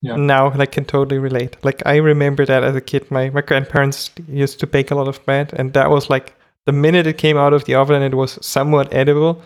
[0.00, 0.16] yeah.
[0.16, 1.56] now like can totally relate.
[1.64, 5.08] Like I remember that as a kid, my my grandparents used to bake a lot
[5.08, 6.34] of bread, and that was like
[6.66, 9.42] the minute it came out of the oven and it was somewhat edible,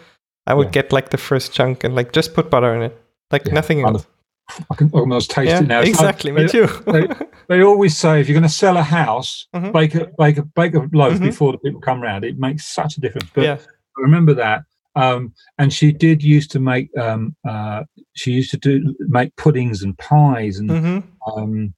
[0.46, 0.82] I would yeah.
[0.82, 3.54] get like the first chunk and like just put butter in it, like yeah.
[3.54, 4.06] nothing else.
[4.70, 5.80] I can almost taste yeah, it now.
[5.80, 6.66] Exactly, me too.
[6.86, 7.06] they,
[7.48, 9.70] they, always say if you're going to sell a house, mm-hmm.
[9.70, 11.24] bake a bake a bake a loaf mm-hmm.
[11.24, 12.24] before the people come round.
[12.24, 13.30] It makes such a difference.
[13.32, 13.58] But yeah.
[13.96, 14.64] I remember that.
[14.94, 19.82] Um, and she did used to make um, uh, she used to do make puddings
[19.82, 21.32] and pies and mm-hmm.
[21.32, 21.74] um,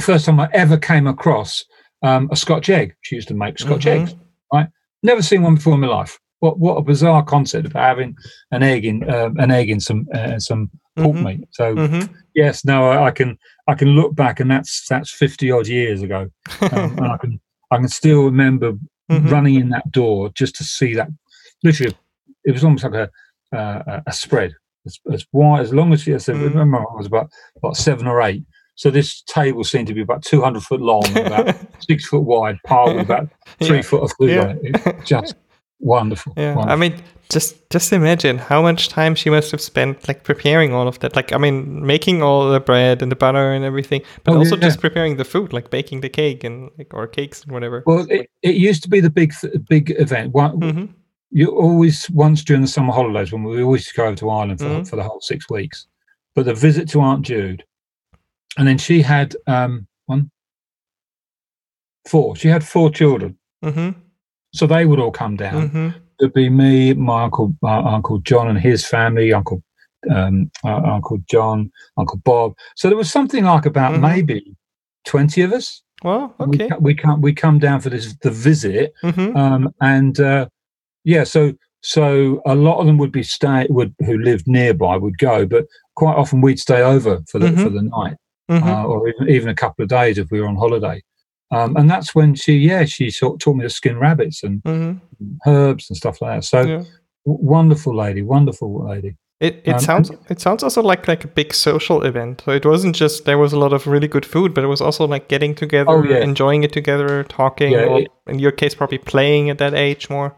[0.00, 1.64] first time I ever came across
[2.02, 2.94] um, a Scotch egg.
[3.02, 4.02] She used to make Scotch mm-hmm.
[4.02, 4.14] eggs.
[4.52, 4.68] Right,
[5.02, 6.18] never seen one before in my life.
[6.40, 8.16] What what a bizarre concept of having
[8.50, 11.24] an egg in um, an egg in some uh, some pork mm-hmm.
[11.24, 11.48] meat.
[11.52, 12.12] So mm-hmm.
[12.34, 16.02] yes, no, I, I, can I can look back and that's that's fifty odd years
[16.02, 16.28] ago,
[16.72, 18.72] um, and I can I can still remember
[19.10, 19.28] mm-hmm.
[19.28, 21.08] running in that door just to see that
[21.62, 21.94] literally
[22.44, 23.10] it was almost like a
[23.56, 24.54] uh, a spread
[24.86, 26.36] as, as wide as long as she said.
[26.36, 26.50] Mm.
[26.50, 28.44] Remember, I was about about seven or eight.
[28.74, 32.58] So this table seemed to be about two hundred foot long, about six foot wide,
[32.64, 33.28] piled with about
[33.62, 33.82] three yeah.
[33.82, 34.40] foot of food yeah.
[34.40, 35.04] on it.
[35.04, 35.34] just
[35.78, 36.32] wonderful.
[36.36, 36.72] Yeah, wonderful.
[36.72, 40.88] I mean, just just imagine how much time she must have spent like preparing all
[40.88, 41.14] of that.
[41.14, 44.56] Like, I mean, making all the bread and the butter and everything, but oh, also
[44.56, 44.62] yeah.
[44.62, 47.82] just preparing the food, like baking the cake and like or cakes and whatever.
[47.84, 49.34] Well, it, it used to be the big
[49.68, 50.32] big event.
[50.32, 50.92] One, mm-hmm
[51.32, 54.66] you always once during the summer holidays when we always go over to Ireland for,
[54.66, 54.82] mm-hmm.
[54.84, 55.86] for the whole six weeks.
[56.34, 57.64] But the visit to Aunt Jude,
[58.56, 60.30] and then she had um, one,
[62.06, 62.36] four.
[62.36, 63.98] She had four children, mm-hmm.
[64.54, 65.68] so they would all come down.
[65.68, 65.88] Mm-hmm.
[66.20, 69.62] It'd be me, my uncle, Uncle John, and his family, Uncle
[70.10, 72.54] um, uh, Uncle John, Uncle Bob.
[72.76, 74.02] So there was something like about mm-hmm.
[74.02, 74.56] maybe
[75.04, 75.82] twenty of us.
[76.02, 76.68] Well, okay.
[76.78, 79.36] We, we come we come down for this the visit, mm-hmm.
[79.36, 80.48] um, and uh,
[81.04, 85.18] yeah, so so a lot of them would be stay would who lived nearby would
[85.18, 87.62] go, but quite often we'd stay over for the mm-hmm.
[87.62, 88.16] for the night,
[88.50, 88.68] mm-hmm.
[88.68, 91.02] uh, or even, even a couple of days if we were on holiday.
[91.50, 94.62] Um, and that's when she, yeah, she sort of taught me to skin rabbits and
[94.62, 94.98] mm-hmm.
[95.46, 96.44] herbs and stuff like that.
[96.44, 96.76] So yeah.
[96.76, 96.86] w-
[97.26, 99.16] wonderful lady, wonderful lady.
[99.38, 102.42] It it um, sounds it sounds also like like a big social event.
[102.44, 104.80] So it wasn't just there was a lot of really good food, but it was
[104.80, 106.18] also like getting together, oh, yeah.
[106.18, 107.72] enjoying it together, talking.
[107.72, 110.36] Yeah, or it, in your case, probably playing at that age more.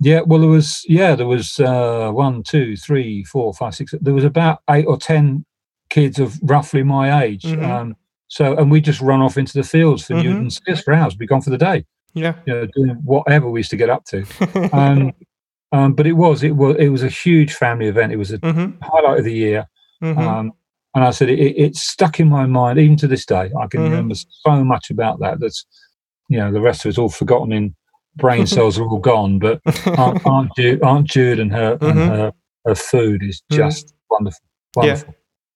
[0.00, 3.92] Yeah, well, there was yeah, there was uh, one, two, three, four, five, six.
[4.00, 5.44] There was about eight or ten
[5.90, 7.42] kids of roughly my age.
[7.42, 7.64] Mm-hmm.
[7.64, 7.96] Um,
[8.28, 10.28] so, and we just run off into the fields for mm-hmm.
[10.28, 11.16] Newton Scarce for hours.
[11.16, 11.84] Be gone for the day.
[12.14, 14.24] Yeah, you know, doing whatever we used to get up to.
[14.72, 15.12] um,
[15.72, 18.12] um, but it was it was it was a huge family event.
[18.12, 18.80] It was a mm-hmm.
[18.82, 19.68] highlight of the year.
[20.02, 20.20] Mm-hmm.
[20.20, 20.52] Um,
[20.94, 23.50] and I said it, it, stuck in my mind even to this day.
[23.58, 23.90] I can mm-hmm.
[23.90, 25.40] remember so much about that.
[25.40, 25.66] That's
[26.28, 27.74] you know the rest of it's all forgotten in
[28.16, 29.38] brain cells are all gone.
[29.38, 29.60] But
[29.98, 31.98] Aunt, Aunt, Jude, Aunt Jude and her mm-hmm.
[31.98, 32.32] and her,
[32.66, 33.56] her food is mm-hmm.
[33.56, 34.06] just mm-hmm.
[34.10, 34.44] wonderful.
[34.76, 35.14] Wonderful.
[35.14, 35.14] Yeah.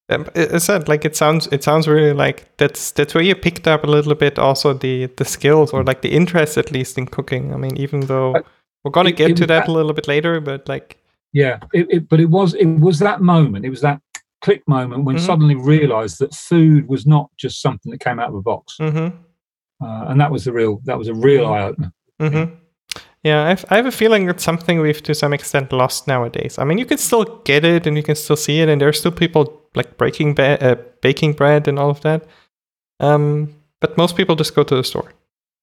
[0.09, 3.67] Um, it said like it sounds it sounds really like that's that's where you picked
[3.67, 7.07] up a little bit also the the skills or like the interest at least in
[7.07, 7.55] cooking.
[7.55, 8.35] I mean, even though
[8.85, 10.99] we're gonna it, get it to that, that, a little bit later, but like
[11.33, 13.65] yeah, it, but it was it was that moment.
[13.65, 14.01] It was that
[14.43, 15.25] click moment when mm-hmm.
[15.25, 19.17] suddenly realised that food was not just something that came out of a box, mm-hmm.
[19.85, 21.53] uh, and that was the real that was a real mm-hmm.
[21.53, 21.93] eye opener.
[22.23, 22.55] Mm-hmm.
[23.23, 26.59] Yeah, I've, I have a feeling it's something we've to some extent lost nowadays.
[26.59, 28.89] I mean, you can still get it and you can still see it, and there
[28.89, 32.25] are still people like breaking ba- uh, baking bread and all of that.
[32.99, 35.13] Um, but most people just go to the store.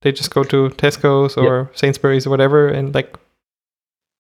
[0.02, 1.70] They just go to Tesco's or.
[1.74, 3.18] Sainsbury's or whatever, and like,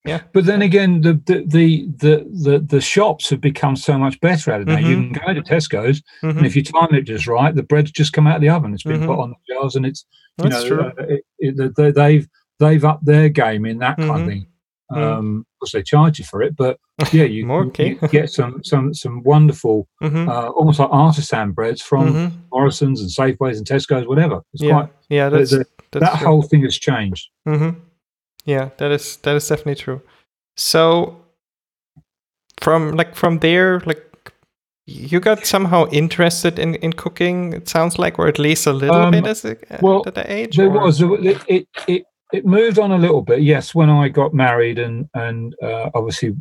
[0.06, 0.22] yeah.
[0.34, 4.62] But then again, the the the the the, shops have become so much better at
[4.62, 4.78] it now.
[4.78, 4.88] Mm-hmm.
[4.88, 6.38] You can go to Tesco's, mm-hmm.
[6.38, 8.74] and if you time it just right, the bread's just come out of the oven.
[8.74, 9.08] It's been mm-hmm.
[9.08, 10.06] put on the shelves, and it's
[10.38, 10.82] you That's know true.
[10.82, 12.28] Uh, it, it, they've
[12.60, 14.22] they've upped their game in that kind mm-hmm.
[14.22, 14.48] of thing.
[14.92, 15.04] Mm-hmm.
[15.04, 16.80] Um, of course, they charge you for it, but
[17.12, 17.46] yeah, you,
[17.78, 20.30] you get some some some wonderful, mm-hmm.
[20.30, 22.38] uh, almost like artisan breads from mm-hmm.
[22.52, 24.42] Morrison's and Safeways and Tesco's, whatever.
[24.54, 24.72] It's yeah.
[24.72, 27.28] quite Yeah, that's, the, the, that's that whole thing has changed.
[28.50, 30.02] Yeah, that is that is definitely true.
[30.58, 31.16] So
[32.62, 34.04] from like from there, like
[34.88, 37.54] you got somehow interested in, in cooking.
[37.54, 40.26] It sounds like, or at least a little um, bit as a, well, at the
[40.32, 40.58] age.
[40.58, 40.84] There or?
[40.84, 43.42] was it, it it it moved on a little bit.
[43.42, 46.36] Yes, when I got married and and uh, obviously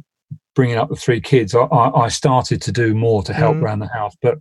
[0.54, 1.66] bringing up the three kids, I,
[2.04, 3.62] I started to do more to help mm.
[3.62, 4.16] around the house.
[4.22, 4.38] But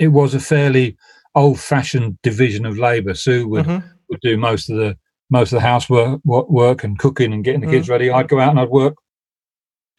[0.00, 0.96] it was a fairly
[1.34, 3.14] old-fashioned division of labour.
[3.14, 3.86] Sue would mm-hmm.
[4.08, 4.96] would do most of the
[5.30, 7.72] most of the housework work and cooking and getting the mm.
[7.72, 8.10] kids ready.
[8.10, 8.94] I'd go out and I'd work.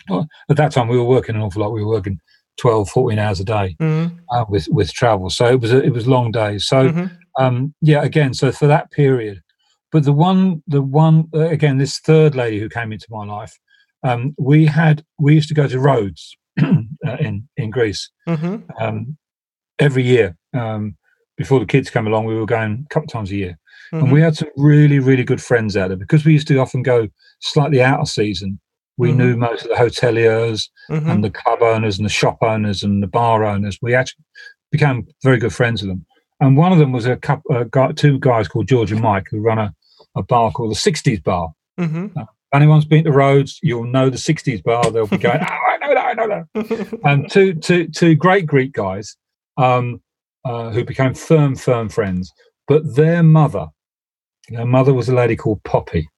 [0.09, 1.73] At that time, we were working an awful lot.
[1.73, 2.19] We were working
[2.57, 4.15] 12, 14 hours a day mm-hmm.
[4.31, 5.29] uh, with with travel.
[5.29, 6.67] So it was a, it was long days.
[6.67, 7.43] So mm-hmm.
[7.43, 9.41] um, yeah, again, so for that period.
[9.91, 13.57] But the one the one uh, again, this third lady who came into my life,
[14.03, 18.69] um, we had we used to go to Rhodes uh, in in Greece mm-hmm.
[18.81, 19.17] um,
[19.79, 20.35] every year.
[20.53, 20.97] Um,
[21.37, 23.59] before the kids came along, we were going a couple of times a year,
[23.91, 24.25] and we mm-hmm.
[24.25, 27.07] had some really really good friends out there because we used to often go
[27.39, 28.59] slightly out of season
[28.97, 29.17] we mm-hmm.
[29.17, 31.09] knew most of the hoteliers mm-hmm.
[31.09, 33.77] and the club owners and the shop owners and the bar owners.
[33.81, 34.25] We actually
[34.71, 36.05] became very good friends with them.
[36.39, 39.27] And one of them was a couple, uh, guy, two guys called George and Mike
[39.29, 39.73] who run a,
[40.15, 41.49] a bar called the 60s Bar.
[41.79, 42.17] Mm-hmm.
[42.17, 44.91] Uh, anyone's been to Rhodes, you'll know the 60s Bar.
[44.91, 46.99] They'll be going, oh, I know that, I know that.
[47.03, 49.15] and two, two, two great Greek guys
[49.57, 50.01] um,
[50.43, 52.31] uh, who became firm, firm friends.
[52.67, 53.67] But their mother,
[54.49, 56.09] their mother was a lady called Poppy.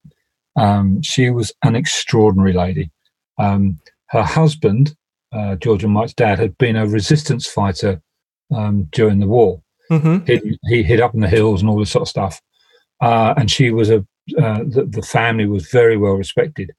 [0.55, 2.91] Um, she was an extraordinary lady.
[3.37, 4.95] Um, her husband,
[5.31, 8.01] uh, George and Mike's dad, had been a resistance fighter
[8.53, 9.61] um, during the war.
[9.91, 10.25] Mm-hmm.
[10.25, 12.41] He, he hid up in the hills and all this sort of stuff.
[13.01, 14.05] Uh, and she was a
[14.37, 16.71] uh, the, the, family was very well respected.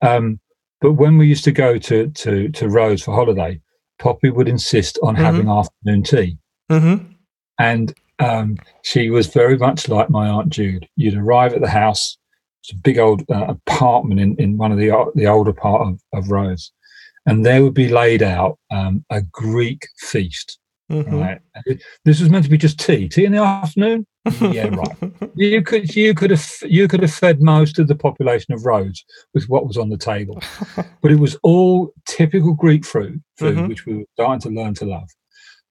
[0.00, 0.40] Um,
[0.80, 3.60] but when we used to go to to to Rhodes for holiday,
[3.98, 5.24] Poppy would insist on mm-hmm.
[5.24, 6.38] having afternoon tea,
[6.70, 7.12] mm-hmm.
[7.58, 10.88] and um, she was very much like my aunt Jude.
[10.96, 12.16] You'd arrive at the house,
[12.62, 16.00] it's a big old uh, apartment in, in one of the the older part of,
[16.12, 16.72] of Rhodes,
[17.26, 20.58] and there would be laid out um, a Greek feast.
[20.90, 21.20] Mm-hmm.
[21.20, 21.40] Right,
[22.04, 24.06] this was meant to be just tea, tea in the afternoon.
[24.40, 24.96] yeah, right.
[25.34, 29.04] You could you could have you could have fed most of the population of Rhodes
[29.34, 30.40] with what was on the table,
[31.00, 33.68] but it was all typical Greek food, food mm-hmm.
[33.68, 35.08] which we were starting to learn to love.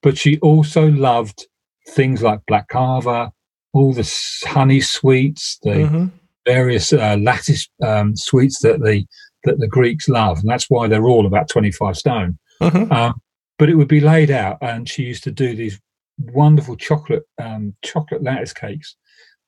[0.01, 1.45] But she also loved
[1.89, 3.31] things like baklava,
[3.73, 4.09] all the
[4.45, 6.05] honey sweets, the mm-hmm
[6.45, 9.05] various uh, lattice um, sweets that the
[9.43, 12.37] that the Greeks love, and that's why they're all about twenty five stone.
[12.61, 12.91] Mm-hmm.
[12.91, 13.21] Um,
[13.57, 15.79] but it would be laid out, and she used to do these
[16.17, 18.95] wonderful chocolate um, chocolate lattice cakes.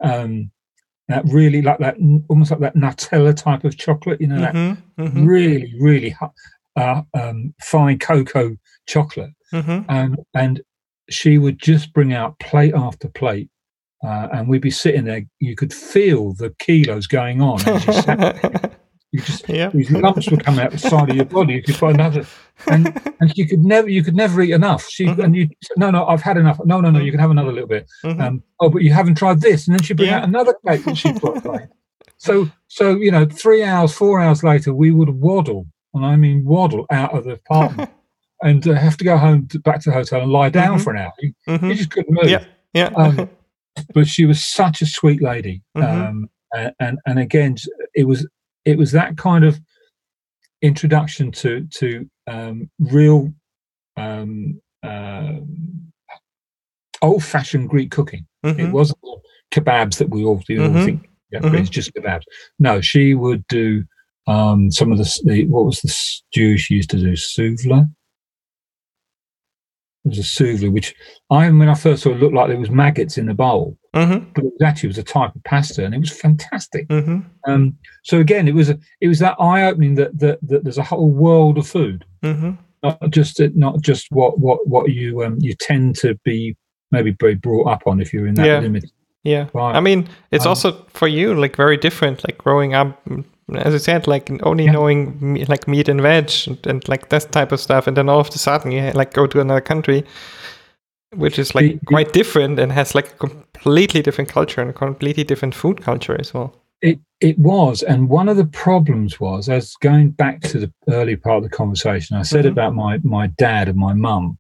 [0.04, 0.52] Um,
[1.10, 1.98] that really like that,
[2.30, 5.04] almost like that Nutella type of chocolate, you know, that mm-hmm.
[5.04, 5.26] Mm-hmm.
[5.26, 6.15] really, really
[6.78, 8.56] uh, um, fine cocoa
[8.88, 9.32] chocolate.
[9.54, 10.15] Mm-hmm.
[10.34, 10.62] and
[11.09, 13.49] she would just bring out plate after plate
[14.03, 15.23] uh, and we'd be sitting there.
[15.39, 17.59] You could feel the kilos going on.
[19.11, 19.69] you just yeah.
[19.69, 22.25] these lumps would come out the side of your body if you find another,
[22.67, 22.87] and
[23.21, 24.87] and you could never you could never eat enough.
[24.89, 25.21] She mm-hmm.
[25.21, 26.59] and you no no I've had enough.
[26.65, 27.89] No no no you can have another little bit.
[28.03, 28.21] Mm-hmm.
[28.21, 30.17] Um, oh but you haven't tried this, and then she bring yeah.
[30.17, 31.43] out another cake that she put.
[32.17, 36.45] So so you know three hours four hours later we would waddle, and I mean
[36.45, 37.89] waddle out of the apartment.
[38.43, 40.84] And uh, have to go home to, back to the hotel and lie down mm-hmm.
[40.84, 41.13] for an hour.
[41.19, 41.67] You, mm-hmm.
[41.67, 42.29] you, just couldn't move.
[42.29, 42.91] Yeah, yeah.
[42.95, 43.29] Um,
[43.93, 45.63] but she was such a sweet lady.
[45.75, 46.01] Mm-hmm.
[46.01, 46.29] Um,
[46.79, 47.56] and, and again,
[47.95, 48.27] it was
[48.65, 49.60] it was that kind of
[50.62, 53.34] introduction to to um, real
[53.97, 55.34] um, uh,
[57.01, 58.25] old fashioned Greek cooking.
[58.45, 58.60] Mm-hmm.
[58.60, 58.99] It wasn't
[59.51, 60.86] kebabs that we all, mm-hmm.
[60.86, 61.63] think yeah, it's mm-hmm.
[61.65, 62.23] just kebabs.
[62.60, 63.84] No, she would do
[64.27, 67.13] um, some of the, the, what was the stew she used to do?
[67.13, 67.89] Souvla.
[70.05, 70.95] It was a souvlaki, which
[71.29, 74.31] I, when I first saw it, looked like there was maggots in the bowl, mm-hmm.
[74.33, 76.87] but it was actually it was a type of pasta, and it was fantastic.
[76.89, 77.19] Mm-hmm.
[77.49, 80.77] Um, so again, it was a, it was that eye opening that, that that there's
[80.77, 82.51] a whole world of food, mm-hmm.
[82.83, 86.57] not just not just what what what you um, you tend to be
[86.91, 88.59] maybe be brought up on if you're in that yeah.
[88.59, 88.85] limit.
[89.23, 92.27] Yeah, I mean, it's um, also for you like very different.
[92.27, 93.01] Like growing up
[93.55, 94.71] as I said, like only yeah.
[94.71, 98.09] knowing me, like meat and veg and, and, like that type of stuff, and then
[98.09, 100.03] all of a sudden you like go to another country,
[101.15, 105.23] which is like quite different and has like a completely different culture and a completely
[105.23, 106.55] different food culture as well.
[106.81, 111.15] It it was, and one of the problems was, as going back to the early
[111.15, 112.51] part of the conversation, I said mm-hmm.
[112.51, 114.37] about my my dad and my mum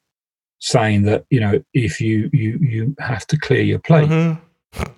[0.59, 4.09] saying that you know if you you you have to clear your plate.
[4.09, 4.39] Mm-hmm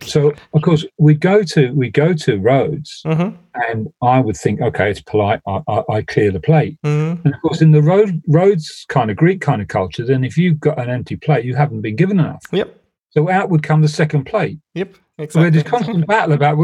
[0.01, 3.35] so of course we go to we go to Rhodes, mm-hmm.
[3.69, 5.41] and I would think, okay, it's polite.
[5.47, 7.25] I, I, I clear the plate, mm-hmm.
[7.25, 10.37] and of course in the road Rhodes kind of Greek kind of culture, then if
[10.37, 12.43] you've got an empty plate, you haven't been given enough.
[12.51, 12.81] Yep.
[13.11, 14.59] So out would come the second plate.
[14.73, 14.95] Yep.
[15.17, 15.39] exactly.
[15.39, 16.55] we had this constant battle about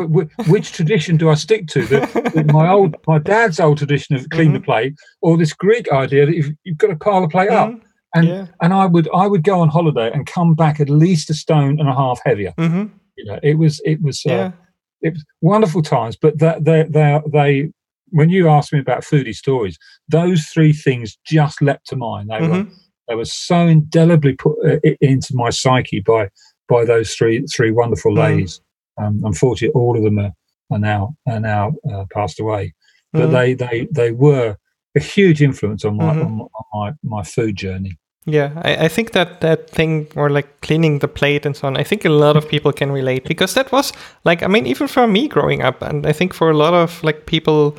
[0.48, 1.86] which tradition do I stick to?
[1.86, 4.56] The, my old, my dad's old tradition of clean mm-hmm.
[4.56, 7.76] the plate, or this Greek idea that you've, you've got to pile the plate mm-hmm.
[7.76, 7.82] up.
[8.14, 8.48] And yeah.
[8.60, 11.80] and I would I would go on holiday and come back at least a stone
[11.80, 12.54] and a half heavier.
[12.58, 12.94] Mm-hmm.
[13.18, 14.52] You know, it was it was uh,
[15.02, 16.16] it was wonderful times.
[16.16, 17.72] But that they they they
[18.10, 22.30] when you asked me about foodie stories, those three things just leapt to mind.
[22.30, 22.74] They were mm-hmm.
[23.08, 26.30] they were so indelibly put uh, into my psyche by
[26.70, 28.20] by those three three wonderful mm.
[28.20, 28.62] ladies.
[28.98, 30.32] Um, unfortunately, all of them are,
[30.72, 32.74] are now are now uh, passed away,
[33.14, 33.32] but mm.
[33.32, 34.58] they they they were
[34.96, 36.42] a huge influence on my, mm-hmm.
[36.42, 37.98] on, on my my food journey.
[38.26, 41.76] Yeah, I, I think that that thing, or like cleaning the plate and so on,
[41.76, 44.88] I think a lot of people can relate because that was like, I mean, even
[44.88, 47.76] for me growing up, and I think for a lot of like people,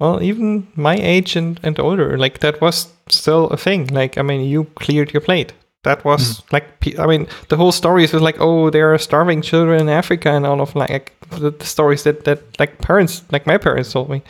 [0.00, 3.86] well, even my age and, and older, like that was still a thing.
[3.86, 5.52] Like, I mean, you cleared your plate.
[5.84, 6.52] That was mm.
[6.52, 10.30] like, I mean, the whole stories was like, oh, there are starving children in Africa
[10.30, 14.10] and all of like the, the stories that, that like parents, like my parents told
[14.10, 14.22] me.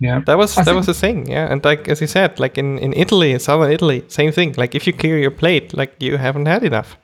[0.00, 1.30] Yeah, that was I that was the thing.
[1.30, 4.54] Yeah, and like as you said, like in in Italy, in southern Italy, same thing.
[4.56, 6.96] Like if you clear your plate, like you haven't had enough.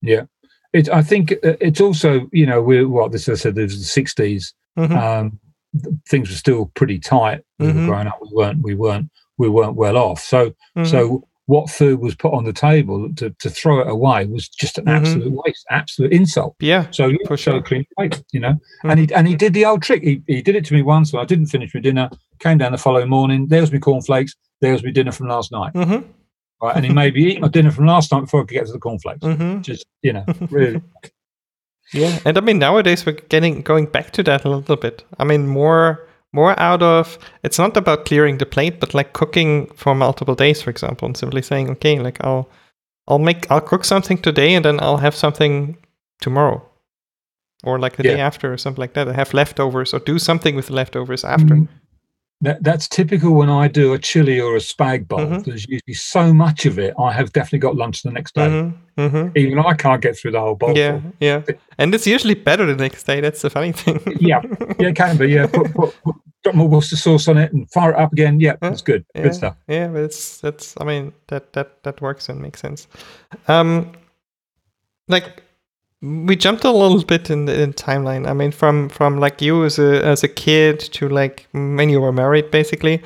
[0.00, 0.24] Yeah,
[0.72, 0.88] it.
[0.88, 4.02] I think uh, it's also you know we're what this I said it was the
[4.02, 4.96] 60s mm-hmm.
[4.96, 5.38] um,
[6.08, 7.42] things were still pretty tight.
[7.58, 7.80] We mm-hmm.
[7.80, 8.18] were growing up.
[8.20, 8.62] We weren't.
[8.62, 9.10] We weren't.
[9.38, 10.20] We weren't well off.
[10.20, 10.84] So mm-hmm.
[10.84, 14.78] so what food was put on the table to, to throw it away was just
[14.78, 15.04] an mm-hmm.
[15.04, 16.56] absolute waste, absolute insult.
[16.60, 18.52] Yeah, so for sure, clean plate, you know.
[18.52, 18.90] Mm-hmm.
[18.90, 20.02] And he and he did the old trick.
[20.02, 22.08] He, he did it to me once when I didn't finish my dinner.
[22.38, 23.48] Came down the following morning.
[23.48, 24.34] There was my cornflakes.
[24.62, 25.74] There was my dinner from last night.
[25.74, 26.08] Mm-hmm.
[26.62, 28.66] Right, and he made me eat my dinner from last night before I could get
[28.66, 29.20] to the cornflakes.
[29.20, 29.60] Mm-hmm.
[29.60, 30.80] Just you know, really.
[31.92, 35.04] yeah, and I mean nowadays we're getting going back to that a little bit.
[35.18, 39.66] I mean more more out of it's not about clearing the plate, but like cooking
[39.74, 42.48] for multiple days, for example, and simply saying, okay, like I'll
[43.08, 45.76] I'll make I'll cook something today and then I'll have something
[46.20, 46.66] tomorrow.
[47.64, 48.14] Or like the yeah.
[48.14, 49.08] day after or something like that.
[49.08, 51.54] I have leftovers or do something with the leftovers after.
[51.54, 51.74] Mm-hmm.
[52.42, 55.20] That, that's typical when I do a chili or a spag bol.
[55.20, 55.42] Mm-hmm.
[55.42, 56.92] There's usually so much of it.
[56.98, 58.48] I have definitely got lunch the next day.
[58.48, 59.00] Mm-hmm.
[59.00, 59.38] mm-hmm.
[59.38, 60.76] Even I can't get through the whole bowl.
[60.76, 61.42] Yeah, yeah.
[61.78, 63.20] And it's usually better the next day.
[63.20, 64.00] That's the funny thing.
[64.20, 64.42] yeah,
[64.80, 65.28] yeah, it can be.
[65.28, 68.40] Yeah, put, put, put, drop more Worcester sauce on it and fire it up again.
[68.40, 69.06] Yeah, that's good.
[69.14, 69.56] Yeah, good stuff.
[69.68, 70.74] Yeah, but it's that's.
[70.80, 72.88] I mean, that that that works and makes sense.
[73.46, 73.92] Um,
[75.06, 75.44] like
[76.02, 78.28] we jumped a little bit in the in timeline.
[78.28, 82.00] I mean, from from like you as a as a kid to like when you
[82.00, 83.02] were married, basically.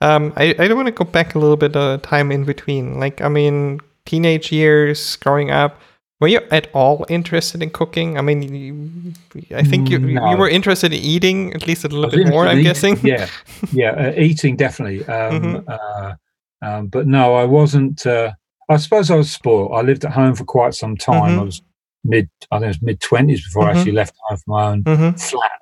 [0.00, 3.00] Um, I I don't want to go back a little bit of time in between.
[3.00, 5.80] Like, I mean, teenage years, growing up.
[6.20, 8.16] Were you at all interested in cooking?
[8.16, 9.12] I mean, you,
[9.54, 10.30] I think you no.
[10.30, 12.46] you were interested in eating at least a little bit more.
[12.46, 12.98] I'm guessing.
[13.02, 13.28] Yeah,
[13.72, 15.04] yeah, uh, eating definitely.
[15.06, 15.68] Um, mm-hmm.
[15.68, 16.14] uh,
[16.62, 18.06] um, but no, I wasn't.
[18.06, 18.32] Uh,
[18.68, 19.72] I suppose I was spoiled.
[19.74, 21.32] I lived at home for quite some time.
[21.32, 21.40] Mm-hmm.
[21.40, 21.62] I was
[22.04, 23.76] mid, I think it was mid twenties before mm-hmm.
[23.76, 25.16] I actually left home for my own mm-hmm.
[25.16, 25.60] flat.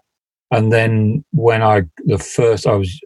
[0.51, 3.01] And then when I the first I was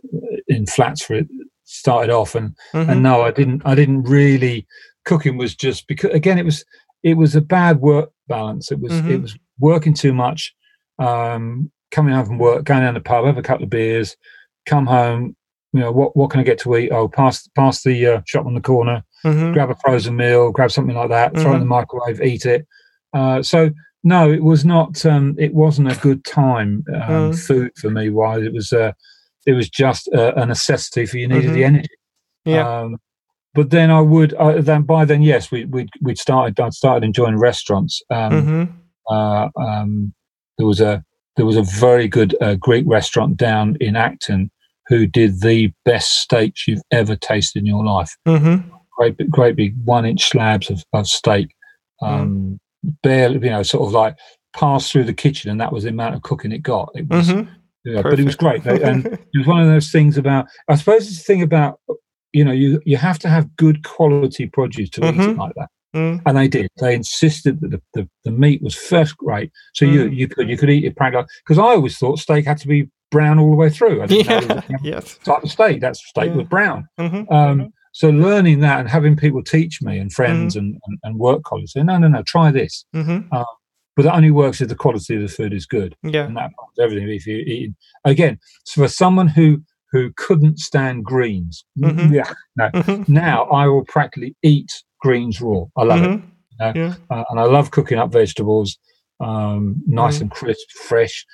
[0.49, 1.29] in flats for it
[1.65, 3.03] started off, and and mm-hmm.
[3.03, 3.63] no, I didn't.
[3.65, 4.67] I didn't really.
[5.05, 6.65] Cooking was just because again it was
[7.03, 8.73] it was a bad work balance.
[8.73, 9.23] It was it mm-hmm.
[9.23, 10.55] was working too much.
[10.99, 14.17] Um, coming home from work, going down the pub, have a couple of beers,
[14.65, 15.37] come home.
[15.73, 16.17] You know what?
[16.17, 16.91] What can I get to eat?
[16.91, 19.53] Oh, pass pass the uh, shop on the corner, mm-hmm.
[19.53, 22.67] grab a frozen meal, grab something like that, throw in the microwave, eat it
[23.17, 23.71] uh, so
[24.05, 25.05] no, it was not.
[25.05, 27.47] Um, it wasn't a good time um, mm.
[27.47, 28.11] food for me.
[28.11, 28.93] Why it was, uh,
[29.47, 31.55] it was just a, a necessity for you needed mm-hmm.
[31.55, 31.89] the energy.
[32.45, 32.81] Yeah.
[32.81, 32.99] Um,
[33.55, 34.35] but then I would.
[34.35, 36.61] Uh, then by then, yes, we we we'd started.
[36.61, 38.03] I'd started enjoying restaurants.
[38.11, 38.65] Um, mm-hmm.
[39.13, 40.15] Uh, um,
[40.59, 41.03] there was a
[41.37, 44.51] there was a very good uh, Greek restaurant down in Acton
[44.89, 48.15] who did the best steaks you've ever tasted in your life.
[48.27, 48.69] Mm-hmm.
[48.97, 51.49] Great, great big one inch slabs of, of steak.
[52.01, 52.09] Mm.
[52.09, 52.61] Um,
[53.03, 54.17] barely, you know, sort of like
[54.55, 56.91] passed through the kitchen, and that was the amount of cooking it got.
[56.95, 57.93] It was, mm-hmm.
[57.93, 60.47] know, but it was great, and it was one of those things about.
[60.69, 61.81] I suppose it's the thing about,
[62.33, 65.21] you know, you you have to have good quality produce to mm-hmm.
[65.21, 65.69] eat like that.
[65.95, 66.21] Mm.
[66.27, 66.69] And they did.
[66.79, 69.93] They insisted that the, the, the meat was first rate, so mm.
[69.93, 71.27] you you could you could eat it practically.
[71.45, 74.03] Because I always thought steak had to be brown all the way through.
[74.03, 74.55] I didn't yeah.
[74.55, 75.19] know yes.
[75.25, 75.81] type of steak.
[75.81, 76.37] That's steak yeah.
[76.37, 76.89] was brown.
[76.99, 77.33] Mm-hmm.
[77.33, 80.67] Um, so learning that and having people teach me and friends mm-hmm.
[80.67, 82.85] and, and, and, work colleagues say, no, no, no, try this.
[82.95, 83.35] Mm-hmm.
[83.35, 83.47] Uh,
[83.97, 85.97] but that only works if the quality of the food is good.
[86.03, 86.27] Yeah.
[86.27, 87.09] And that everything.
[87.09, 87.73] If you eat
[88.05, 92.13] again, so for someone who who couldn't stand greens, mm-hmm.
[92.13, 92.69] yeah, no.
[92.69, 93.11] Mm-hmm.
[93.11, 94.71] Now I will practically eat
[95.01, 95.65] greens raw.
[95.79, 96.09] I love it.
[96.09, 96.29] Mm-hmm.
[96.51, 96.89] You know?
[96.89, 96.95] yeah.
[97.09, 98.77] uh, and I love cooking up vegetables,
[99.21, 100.25] um, nice mm-hmm.
[100.25, 101.25] and crisp, fresh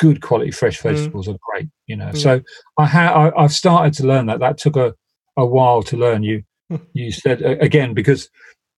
[0.00, 2.40] good quality fresh vegetables are great you know so
[2.78, 4.92] i ha- I, have started to learn that that took a
[5.36, 6.22] a while to learn.
[6.22, 6.76] You hmm.
[6.92, 8.30] you said again because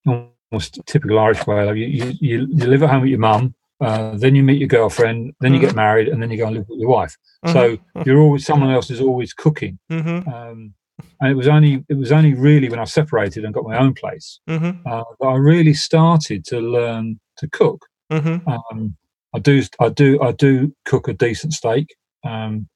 [0.07, 1.65] almost typical Irish way.
[1.65, 3.55] Like you, you you live at home with your mum.
[3.81, 5.77] uh, then you meet your girlfriend, then you get mm-hmm.
[5.77, 7.15] married, and then you go and live with your wife.
[7.45, 7.53] Mm-hmm.
[7.53, 9.79] So you're always someone else is always cooking.
[9.91, 10.29] Mm-hmm.
[10.29, 10.75] Um,
[11.21, 13.95] and it was only it was only really when I separated and got my own
[13.95, 14.87] place mm-hmm.
[14.87, 17.85] uh, that I really started to learn to cook.
[18.11, 18.49] Mm-hmm.
[18.49, 18.97] Um,
[19.35, 21.95] I do I do I do cook a decent steak.
[22.25, 22.69] Um,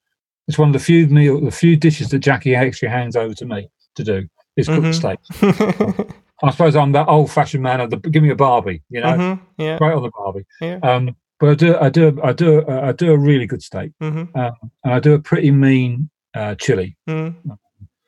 [0.48, 3.46] it's one of the few meal the few dishes that Jackie actually hands over to
[3.46, 4.92] me to do is cook mm-hmm.
[4.92, 6.10] steak.
[6.42, 9.12] I suppose I'm that old fashioned man of the give me a Barbie, you know,
[9.12, 9.78] mm-hmm, yeah.
[9.80, 10.46] right on the Barbie.
[10.60, 10.78] Yeah.
[10.82, 13.92] Um, but I do, I do, I do, uh, I do a really good steak,
[14.02, 14.38] mm-hmm.
[14.38, 14.52] um,
[14.84, 16.96] and I do a pretty mean uh, chili.
[17.08, 17.34] Mm.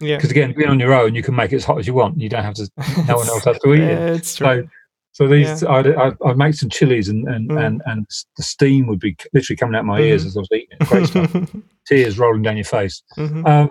[0.01, 0.16] Yeah.
[0.16, 2.20] Because again, being on your own, you can make it as hot as you want.
[2.20, 2.70] You don't have to.
[3.07, 3.99] no one else has to eat it.
[4.16, 4.47] It's true.
[4.47, 4.68] So,
[5.12, 5.70] so these, yeah.
[5.70, 7.64] I'd, I'd, I'd, make some chilies, and and, mm.
[7.64, 8.06] and and
[8.36, 10.06] the steam would be literally coming out my mm.
[10.06, 10.88] ears as I was eating it.
[10.88, 11.54] Great stuff.
[11.86, 13.02] Tears rolling down your face.
[13.18, 13.46] Mm-hmm.
[13.46, 13.70] Um,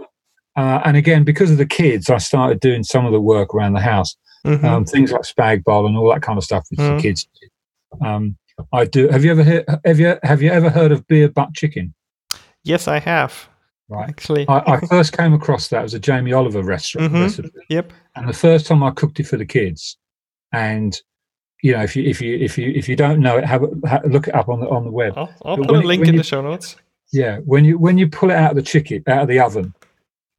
[0.55, 3.73] uh, and again, because of the kids, I started doing some of the work around
[3.73, 4.15] the house.
[4.45, 4.65] Mm-hmm.
[4.65, 6.95] Um, things like spag bol and all that kind of stuff with mm.
[6.95, 7.27] the kids.
[8.01, 8.37] Um,
[8.71, 9.07] I do.
[9.09, 9.65] Have you ever heard?
[9.85, 11.93] Have you have you ever heard of beer butt chicken?
[12.63, 13.49] Yes, I have.
[13.89, 14.07] Right.
[14.07, 17.11] Actually, I, I first came across that as a Jamie Oliver restaurant.
[17.11, 17.21] Mm-hmm.
[17.23, 17.49] Recipe.
[17.69, 17.93] Yep.
[18.15, 19.97] And the first time I cooked it for the kids,
[20.53, 20.99] and
[21.62, 24.03] you know, if you if you if you if you don't know it, have, have
[24.05, 25.14] look it up on the on the web.
[25.16, 26.76] I'll, I'll put a link in you, the show notes.
[27.12, 29.74] Yeah, when you when you pull it out of the chicken out of the oven,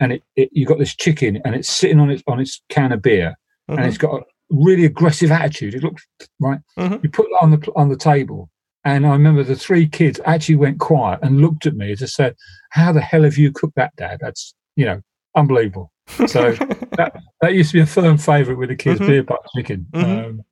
[0.01, 2.93] and it, it you got this chicken and it's sitting on its on its can
[2.93, 3.37] of beer,
[3.71, 3.79] mm-hmm.
[3.79, 5.75] and it's got a really aggressive attitude.
[5.75, 6.07] It looks
[6.41, 6.61] right.
[6.79, 7.05] Mm-hmm.
[7.05, 8.51] You put that on the on the table,
[8.85, 12.15] and I remember the three kids actually went quiet and looked at me and just
[12.15, 12.35] said,
[12.71, 14.19] "How the hell have you cooked that, Dad?
[14.21, 15.01] That's you know
[15.37, 15.93] unbelievable."
[16.27, 16.53] So
[16.97, 19.09] that that used to be a firm favourite with the kids, mm-hmm.
[19.09, 19.87] beer butt chicken.
[19.93, 20.27] Mm-hmm.
[20.27, 20.45] Um,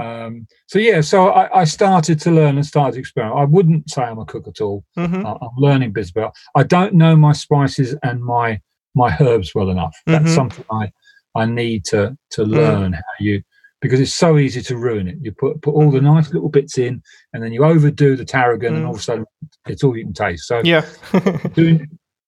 [0.00, 3.38] um, so yeah, so I, I, started to learn and started to experiment.
[3.38, 4.84] I wouldn't say I'm a cook at all.
[4.98, 5.24] Mm-hmm.
[5.24, 6.34] I'm learning bits about.
[6.56, 8.60] I don't know my spices and my
[8.96, 9.96] my herbs well enough.
[10.06, 10.34] That's mm-hmm.
[10.34, 10.90] something I
[11.34, 12.48] I need to to mm.
[12.48, 12.96] learn mm.
[12.96, 13.42] how you
[13.80, 15.18] because it's so easy to ruin it.
[15.20, 18.72] You put put all the nice little bits in, and then you overdo the tarragon,
[18.72, 18.76] mm.
[18.76, 19.26] and all of a sudden
[19.66, 20.46] it's all you can taste.
[20.46, 20.84] So yeah,
[21.54, 21.86] doing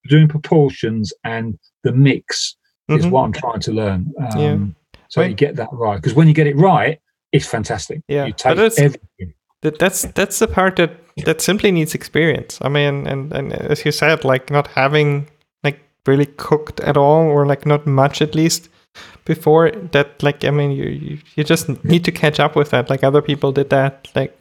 [0.08, 2.56] doing proportions and the mix
[2.88, 3.00] mm-hmm.
[3.00, 4.12] is what I'm trying to learn.
[4.32, 5.00] Um, yeah.
[5.08, 7.00] So you get that right because when you get it right,
[7.32, 8.02] it's fantastic.
[8.08, 9.34] Yeah, you taste everything.
[9.62, 10.92] That, that's that's the part that
[11.24, 12.58] that simply needs experience.
[12.60, 15.28] I mean, and and as you said, like not having
[15.64, 18.68] like really cooked at all or like not much at least
[19.24, 23.04] before that like i mean you you just need to catch up with that like
[23.04, 24.38] other people did that like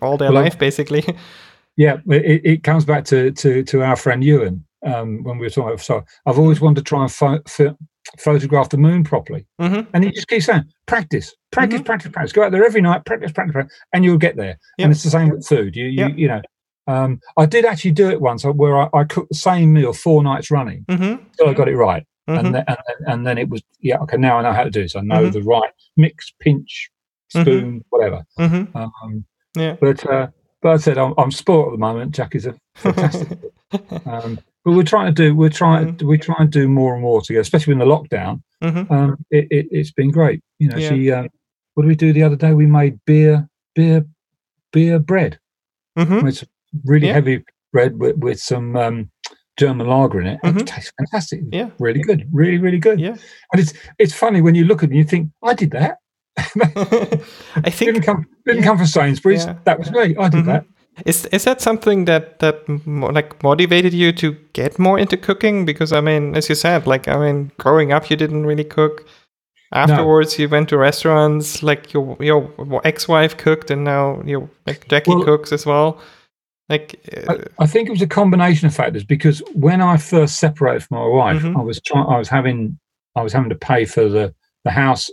[0.00, 1.04] all their well, life basically
[1.76, 5.50] yeah it, it comes back to to to our friend ewan um, when we were
[5.50, 7.76] talking about so i've always wanted to try and pho-
[8.18, 9.88] photograph the moon properly mm-hmm.
[9.94, 11.86] and he just keeps saying practice practice mm-hmm.
[11.86, 14.86] practice practice go out there every night practice practice, practice and you'll get there yep.
[14.86, 16.12] and it's the same with food you you, yep.
[16.16, 16.40] you know
[16.86, 20.24] um, I did actually do it once where I, I, cooked the same meal four
[20.24, 21.22] nights running, mm-hmm.
[21.38, 22.04] so I got it right.
[22.28, 22.46] Mm-hmm.
[22.46, 24.70] And, then, and, then, and then it was yeah okay now I know how to
[24.70, 25.32] do this I know mm-hmm.
[25.32, 26.90] the right mix pinch
[27.28, 27.78] spoon mm-hmm.
[27.88, 28.76] whatever mm-hmm.
[28.76, 29.24] um,
[29.56, 30.28] yeah but uh,
[30.62, 33.38] but I said I'm, I'm sport at the moment Jack is a fantastic
[34.06, 36.06] um, but we're trying to do we're trying mm-hmm.
[36.06, 38.92] we try and do more and more together especially in the lockdown mm-hmm.
[38.92, 40.88] um, it, it, has been great you know yeah.
[40.88, 41.24] she uh,
[41.74, 44.04] what did we do the other day we made beer beer
[44.72, 45.38] beer bread
[45.96, 46.44] it's
[46.84, 47.14] really yeah.
[47.14, 49.10] heavy bread with, with some um,
[49.58, 50.40] German lager in it.
[50.42, 50.58] Mm-hmm.
[50.58, 51.40] It tastes fantastic.
[51.52, 52.28] Yeah, really good.
[52.32, 52.98] Really, really good.
[52.98, 53.16] Yeah,
[53.52, 55.98] and it's it's funny when you look at it and you think, I did that.
[56.36, 58.66] I think didn't come didn't yeah.
[58.66, 59.46] come from Sainsbury's.
[59.64, 60.00] That was me.
[60.00, 60.46] I did mm-hmm.
[60.46, 60.64] that.
[61.06, 62.68] Is is that something that that
[63.14, 65.64] like motivated you to get more into cooking?
[65.64, 69.06] Because I mean, as you said, like I mean, growing up you didn't really cook.
[69.72, 70.42] Afterwards, no.
[70.42, 71.62] you went to restaurants.
[71.62, 76.00] Like your your ex-wife cooked, and now your like Jackie well, cooks as well.
[76.68, 80.36] Like, uh, I, I, think it was a combination of factors because when I first
[80.38, 81.56] separated from my wife, mm-hmm.
[81.56, 82.78] I was trying, I was having,
[83.16, 84.32] I was having to pay for the
[84.64, 85.10] the house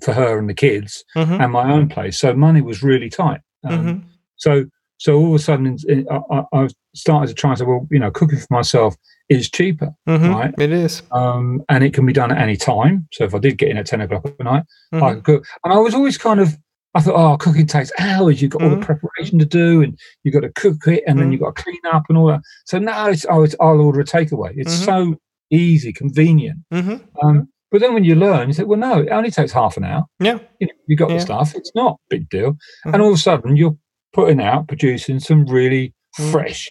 [0.00, 1.40] for her and the kids mm-hmm.
[1.40, 3.40] and my own place, so money was really tight.
[3.64, 4.06] Um, mm-hmm.
[4.36, 4.66] So,
[5.00, 5.78] so all of a sudden,
[6.10, 8.96] I, I, started to try and say, well, you know, cooking for myself
[9.30, 10.28] is cheaper, mm-hmm.
[10.28, 10.54] right?
[10.58, 13.08] It is, um, and it can be done at any time.
[13.10, 15.14] So if I did get in at ten o'clock at night, I mm-hmm.
[15.14, 16.54] could cook, and I was always kind of
[16.94, 18.42] I thought, oh, cooking takes hours.
[18.42, 18.64] You've got mm-hmm.
[18.64, 18.84] all the mm-hmm.
[18.84, 21.18] preparation to do, and you've got to cook it, and mm-hmm.
[21.18, 22.42] then you've got to clean up and all that.
[22.66, 24.52] So now it's, oh, it's, I'll order a takeaway.
[24.54, 25.12] It's mm-hmm.
[25.12, 25.16] so
[25.50, 26.58] easy, convenient.
[26.74, 27.26] Mm-hmm.
[27.26, 29.84] Um, but then when you learn, you say, well, no, it only takes half an
[29.84, 30.04] hour.
[30.18, 30.40] Yeah.
[30.58, 31.16] You know, you got yeah.
[31.16, 31.54] the stuff.
[31.54, 32.56] It's not a big deal.
[32.84, 33.76] And all of a sudden, you're
[34.12, 35.94] putting out, producing some really
[36.30, 36.68] fresh,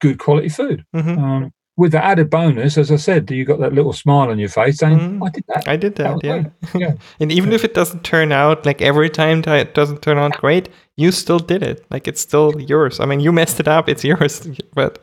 [0.00, 0.84] good quality food.
[0.94, 4.48] Um, with the added bonus, as I said, you got that little smile on your
[4.48, 5.24] face saying, mm.
[5.24, 5.68] "I did that.
[5.68, 6.20] I did that.
[6.22, 6.74] that yeah.
[6.74, 6.94] yeah.
[7.20, 10.68] and even if it doesn't turn out like every time it doesn't turn out great,
[10.96, 11.86] you still did it.
[11.88, 12.98] Like it's still yours.
[12.98, 13.88] I mean, you messed it up.
[13.88, 14.48] It's yours.
[14.74, 14.98] But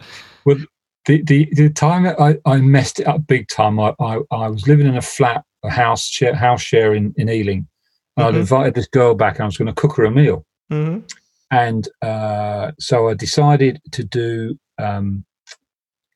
[0.45, 0.57] well,
[1.05, 4.67] the the the time I, I messed it up big time, I, I, I was
[4.67, 7.67] living in a flat, a house share, house share in in Ealing.
[8.19, 8.27] Mm-hmm.
[8.27, 9.35] I'd invited this girl back.
[9.35, 10.45] and I was going to cook her a meal.
[10.71, 11.05] Mm-hmm.
[11.51, 15.25] And uh, so I decided to do um,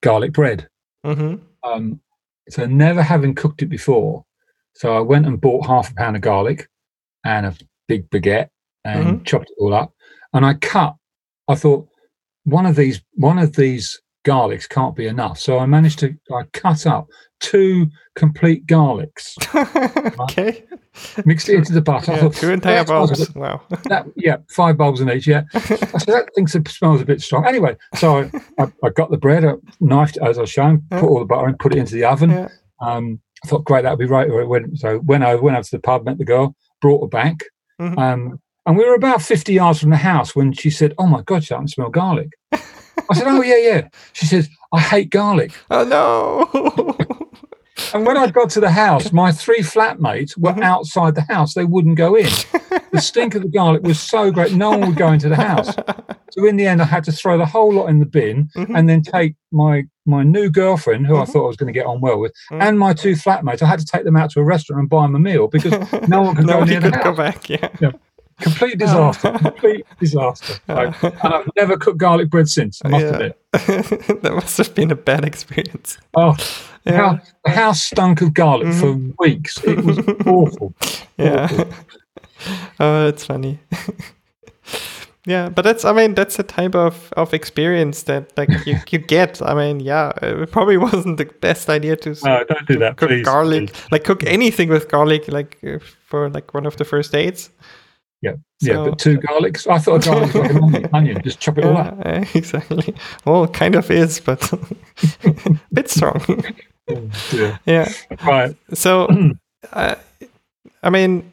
[0.02, 0.68] garlic bread.
[1.06, 1.36] Mm-hmm.
[1.64, 2.02] Um,
[2.50, 4.26] so never having cooked it before,
[4.74, 6.68] so I went and bought half a pound of garlic
[7.24, 7.56] and a
[7.88, 8.50] big baguette
[8.86, 9.24] and mm-hmm.
[9.24, 9.94] chopped it all up.
[10.34, 10.96] And I cut.
[11.48, 11.88] I thought
[12.44, 14.00] one of these one of these
[14.30, 15.40] garlics can't be enough.
[15.40, 17.08] So I managed to I cut up
[17.40, 19.36] two complete garlics.
[20.22, 20.66] okay.
[21.26, 22.12] Mixed it into the butter.
[22.12, 23.34] Yeah, thought, two entire bulbs.
[23.34, 23.62] Wow.
[23.86, 25.26] That, yeah, five bulbs in each.
[25.26, 25.44] Yeah.
[25.54, 27.48] I said that thing smells a bit strong.
[27.48, 31.04] Anyway, so I, I, I got the bread, I knifed as I was shown, put
[31.04, 32.30] all the butter in, put it into the oven.
[32.30, 32.50] Yeah.
[32.82, 34.28] Um, I thought, great, that'll be right.
[34.30, 37.38] Went, so went over, went over to the pub, met the girl, brought her back.
[37.82, 37.98] Mm-hmm.
[37.98, 41.22] Um, and we were about 50 yards from the house when she said, Oh my
[41.22, 42.30] God, I can smell garlic.
[43.10, 43.88] I said, Oh, yeah, yeah.
[44.14, 45.54] She says, I hate garlic.
[45.70, 46.96] Oh, no.
[47.94, 50.64] and when I got to the house, my three flatmates were mm-hmm.
[50.64, 51.54] outside the house.
[51.54, 52.30] They wouldn't go in.
[52.92, 55.74] the stink of the garlic was so great, no one would go into the house.
[56.32, 58.76] So in the end, I had to throw the whole lot in the bin mm-hmm.
[58.76, 61.22] and then take my my new girlfriend, who mm-hmm.
[61.24, 62.62] I thought I was going to get on well with, mm-hmm.
[62.62, 63.62] and my two flatmates.
[63.62, 65.72] I had to take them out to a restaurant and buy them a meal because
[66.08, 67.06] no one could no go near could the house.
[67.06, 67.50] go back.
[67.50, 67.70] Yeah.
[67.82, 67.92] yeah.
[68.40, 69.32] Complete disaster.
[69.38, 70.60] complete disaster.
[70.68, 72.82] and I've never cooked garlic bread since.
[72.84, 73.30] Must yeah.
[73.52, 75.98] that must have been a bad experience.
[76.16, 76.36] Oh,
[76.86, 76.96] yeah.
[76.96, 79.12] how, the house stunk of garlic mm-hmm.
[79.12, 79.62] for weeks.
[79.64, 80.74] It was awful.
[81.18, 81.46] Yeah.
[81.46, 81.74] Awful.
[82.80, 83.60] oh, that's funny.
[85.26, 89.00] yeah, but that's I mean that's the type of, of experience that like you, you
[89.00, 89.42] get.
[89.42, 93.10] I mean, yeah, it probably wasn't the best idea to, no, don't do that, cook
[93.10, 93.92] please, garlic, please.
[93.92, 97.50] like cook anything with garlic, like uh, for like one of the first dates.
[98.62, 99.68] Yeah, so, yeah, but two garlics.
[99.68, 101.22] I thought a garlic was like an onion.
[101.24, 101.96] Just chop it all up.
[102.36, 102.94] exactly.
[103.26, 106.22] Well, kind of is, but a bit strong.
[107.32, 107.58] yeah.
[107.66, 107.92] yeah.
[108.26, 108.56] Right.
[108.74, 109.08] So,
[109.74, 109.96] uh,
[110.84, 111.32] I mean,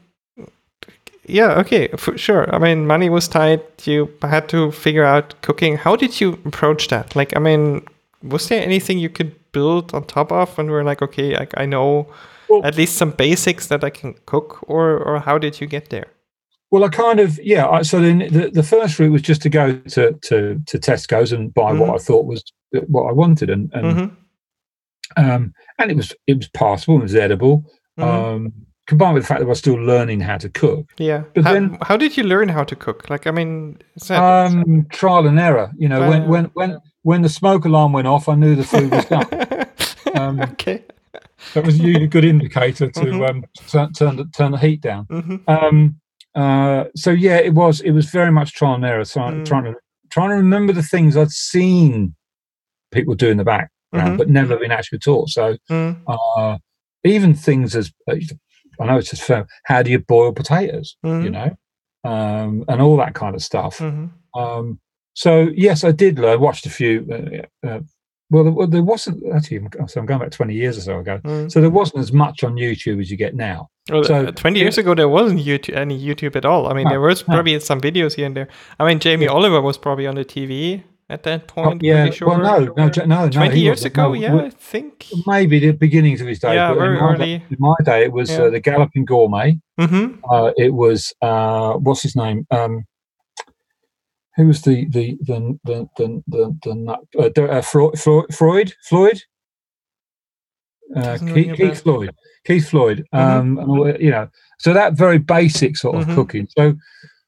[1.25, 2.53] yeah, okay, for sure.
[2.55, 3.85] I mean, money was tight.
[3.85, 5.75] You had to figure out cooking.
[5.75, 7.15] How did you approach that?
[7.15, 7.85] Like, I mean,
[8.23, 11.53] was there anything you could build on top of when we are like, okay, like
[11.57, 12.07] I know
[12.47, 15.89] well, at least some basics that I can cook, or or how did you get
[15.89, 16.07] there?
[16.69, 17.67] Well, I kind of yeah.
[17.67, 21.31] I, so then the, the first route was just to go to to, to Tesco's
[21.31, 21.79] and buy mm-hmm.
[21.79, 22.43] what I thought was
[22.87, 25.25] what I wanted, and and mm-hmm.
[25.25, 27.63] um, and it was it was passable, it was edible.
[27.97, 28.03] Mm-hmm.
[28.03, 28.53] Um,
[28.87, 30.89] combined with the fact that I was still learning how to cook.
[30.97, 31.23] Yeah.
[31.35, 33.09] But how, then, how did you learn how to cook?
[33.09, 33.77] Like, I mean,
[34.09, 35.71] um, trial and error.
[35.77, 38.63] You know, uh, when when when when the smoke alarm went off, I knew the
[38.63, 40.15] food was done.
[40.15, 40.83] um, okay.
[41.53, 43.23] That was a good indicator to mm-hmm.
[43.23, 45.05] um, turn turn the, turn the heat down.
[45.05, 45.49] Mm-hmm.
[45.49, 45.99] Um,
[46.35, 49.05] uh, so yeah, it was it was very much trial and error.
[49.05, 49.45] So mm.
[49.45, 49.75] trying to
[50.09, 52.15] trying to remember the things I'd seen
[52.91, 54.17] people do in the background, mm-hmm.
[54.17, 55.29] but never been actually taught.
[55.29, 55.97] So mm.
[56.07, 56.57] uh,
[57.03, 58.15] even things as uh,
[58.79, 59.47] I know it's just fair.
[59.65, 60.95] How do you boil potatoes?
[61.05, 61.23] Mm.
[61.23, 61.57] You know,
[62.03, 63.79] um, and all that kind of stuff.
[63.79, 64.39] Mm-hmm.
[64.39, 64.79] Um,
[65.13, 66.39] so yes, I did learn.
[66.39, 67.79] Watched a few uh, uh
[68.29, 69.67] well, there, there, wasn't actually.
[69.87, 71.19] So I'm going back 20 years or so ago.
[71.23, 71.51] Mm.
[71.51, 73.69] So there wasn't as much on YouTube as you get now.
[73.89, 76.67] Well, so uh, 20 years ago, there wasn't YouTube, any YouTube at all.
[76.67, 77.59] I mean, no, there was probably no.
[77.59, 78.49] some videos here and there.
[78.79, 79.31] I mean, Jamie yeah.
[79.31, 81.81] Oliver was probably on the TV at that oh, point.
[81.83, 82.27] Oh, yeah, sure.
[82.27, 85.07] well, no, no, no, 20 years ago, yeah, I think.
[85.25, 86.55] Maybe the beginnings of his day.
[86.55, 87.33] Yeah, very in my, early.
[87.33, 88.43] In my day, it was yeah.
[88.43, 89.57] uh, the Galloping Gourmet.
[89.79, 90.19] Mm-hmm.
[90.29, 92.45] Uh, it was uh, what's his name?
[92.51, 92.85] Um,
[94.37, 96.55] who was the the the the the the,
[97.13, 97.99] the, the uh, Freud
[98.31, 98.73] Freud?
[98.83, 99.21] Floyd?
[100.95, 102.15] Uh, Keith, Keith Floyd.
[102.45, 103.05] Keith Floyd.
[103.13, 103.59] Mm-hmm.
[103.59, 104.29] um, you know
[104.59, 106.15] so that very basic sort of mm-hmm.
[106.15, 106.47] cooking.
[106.57, 106.75] So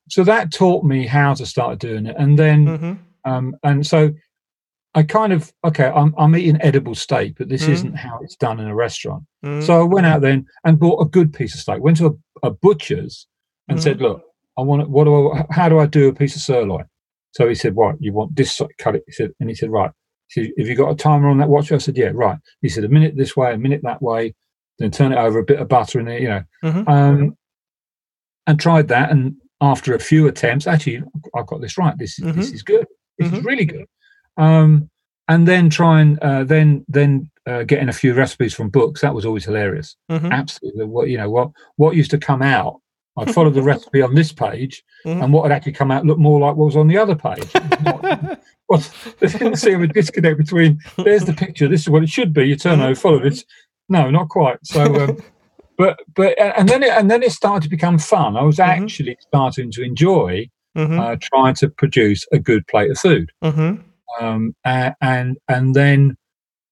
[0.10, 2.16] so that taught me how to start doing it.
[2.18, 3.32] And then mm-hmm.
[3.32, 4.12] um, and so
[4.96, 7.72] I kind of okay I'm, I'm eating edible steak but this mm-hmm.
[7.74, 9.24] isn't how it's done in a restaurant.
[9.44, 9.66] Mm-hmm.
[9.66, 11.82] so I went out then and bought a good piece of steak.
[11.82, 13.28] Went to a, a butcher's
[13.68, 14.24] and said look
[14.58, 16.86] I want what do I, how do I do a piece of sirloin
[17.32, 19.92] so he said, "What you want this cut it?" He said, and he said, "Right."
[20.28, 22.38] He said, "Have you got a timer on that watch?" I said, "Yeah." Right.
[22.62, 24.34] He said, "A minute this way, a minute that way,
[24.80, 26.90] then turn it over, a bit of butter in it, you know." Mm-hmm.
[26.90, 27.38] Um,
[28.48, 31.04] and tried that, and after a few attempts, actually,
[31.36, 31.98] I've got this right.
[31.98, 32.40] This is mm-hmm.
[32.40, 32.88] this is good.
[33.18, 33.38] This mm-hmm.
[33.38, 33.86] is really good.
[34.38, 34.90] Um,
[35.28, 39.02] and then try and uh, then then uh, getting a few recipes from books.
[39.02, 39.96] That was always hilarious.
[40.12, 40.32] Mm-hmm.
[40.32, 40.86] Absolutely.
[40.86, 42.82] What you know what what used to come out
[43.18, 45.22] I'd follow the recipe on this page, mm-hmm.
[45.22, 47.50] and what had actually come out looked more like what was on the other page.
[48.70, 48.84] well,
[49.20, 52.48] there didn't seem a disconnect between there's the picture, this is what it should be.
[52.48, 53.44] You turn over, follow this.
[53.90, 54.58] No, not quite.
[54.64, 55.18] So, um,
[55.78, 58.38] but but and then it, and then it started to become fun.
[58.38, 58.84] I was mm-hmm.
[58.84, 60.48] actually starting to enjoy
[60.78, 61.00] mm-hmm.
[61.00, 63.32] uh, trying to produce a good plate of food.
[63.44, 63.82] Mm-hmm.
[64.24, 66.16] Um, and and then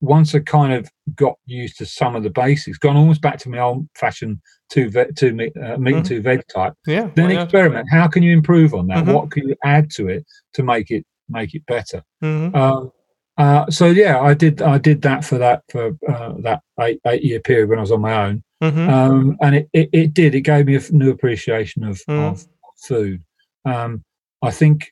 [0.02, 3.50] once I kind of got used to some of the basics, gone almost back to
[3.50, 4.39] my old fashioned
[4.70, 5.98] two ve- two meat, uh, meat mm-hmm.
[5.98, 6.74] and two veg type.
[6.86, 7.10] Yeah.
[7.16, 7.88] Then experiment.
[7.91, 9.04] How can you improve on that?
[9.04, 9.14] Mm-hmm.
[9.14, 12.04] What can you add to it to make it make it better?
[12.24, 12.56] Mm-hmm.
[12.56, 12.91] Um,
[13.38, 17.24] uh, so yeah, I did I did that for that for uh, that eight, eight
[17.24, 18.89] year period when I was on my own, mm-hmm.
[18.89, 22.32] um, and it, it, it did it gave me a new appreciation of, mm.
[22.32, 23.24] of food.
[23.66, 24.04] Um,
[24.41, 24.91] I think,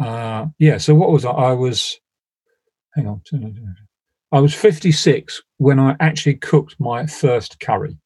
[0.00, 0.78] uh, yeah.
[0.78, 1.30] So what was I?
[1.30, 2.00] I was,
[2.94, 3.22] hang on,
[4.32, 7.96] I was 56 when I actually cooked my first curry.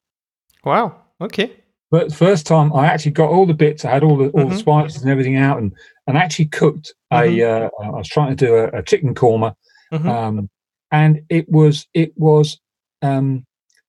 [0.63, 1.01] Wow.
[1.19, 1.51] Okay.
[1.91, 4.49] But first time I actually got all the bits, I had all the all mm-hmm.
[4.49, 5.71] the spices and everything out, and
[6.07, 7.39] and actually cooked mm-hmm.
[7.39, 7.43] a.
[7.43, 9.53] Uh, I was trying to do a, a chicken korma,
[9.91, 10.09] mm-hmm.
[10.09, 10.49] um,
[10.91, 12.59] and it was it was
[13.03, 13.45] um,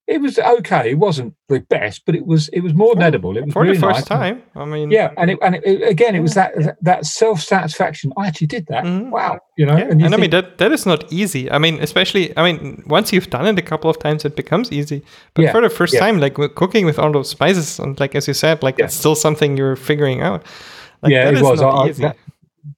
[0.06, 0.90] it was okay.
[0.90, 3.36] It wasn't the best, but it was it was more well, edible.
[3.38, 4.18] It was for really the first nice.
[4.18, 4.42] time.
[4.54, 8.12] I mean, yeah, and it, and it, again, it was that that self satisfaction.
[8.18, 8.84] I actually did that.
[8.84, 9.10] Mm-hmm.
[9.10, 9.76] Wow, you know.
[9.76, 9.84] Yeah.
[9.84, 11.50] And, and I mean that that is not easy.
[11.50, 14.70] I mean, especially I mean, once you've done it a couple of times, it becomes
[14.70, 15.02] easy.
[15.32, 16.00] But yeah, for the first yeah.
[16.00, 18.86] time, like cooking with all those spices, and like as you said, like yeah.
[18.86, 20.44] it's still something you're figuring out.
[21.02, 21.62] Like, yeah, it was.
[21.62, 22.16] I, that,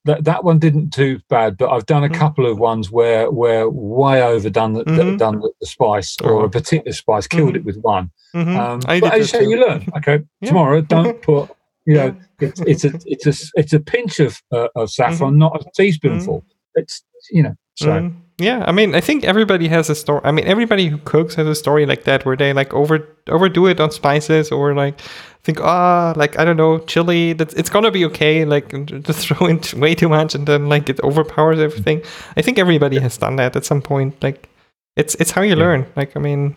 [0.04, 2.14] that that one didn't too bad, but I've done a mm.
[2.14, 5.16] couple of ones where where way overdone the, mm-hmm.
[5.16, 7.56] done the, the spice or a particular spice, killed mm-hmm.
[7.56, 8.10] it with one.
[8.34, 8.56] Mm-hmm.
[8.56, 9.86] Um, but as you say, you learn.
[9.96, 10.48] Okay, yeah.
[10.48, 11.50] tomorrow don't put.
[11.86, 15.38] You know, it's it's a it's a it's a pinch of uh, of saffron, mm-hmm.
[15.38, 16.40] not a teaspoonful.
[16.40, 16.80] Mm-hmm.
[16.80, 18.12] It's you know so.
[18.38, 20.20] Yeah, I mean, I think everybody has a story.
[20.24, 23.66] I mean, everybody who cooks has a story like that where they like over overdo
[23.66, 25.00] it on spices or like
[25.46, 27.32] think, ah, oh, like I don't know, chili.
[27.32, 28.44] That's it's gonna be okay.
[28.44, 28.68] Like
[29.06, 32.02] just throw in way too much and then like it overpowers everything.
[32.36, 34.22] I think everybody has done that at some point.
[34.22, 34.50] Like
[34.96, 35.64] it's it's how you yeah.
[35.64, 35.86] learn.
[35.96, 36.56] Like I mean,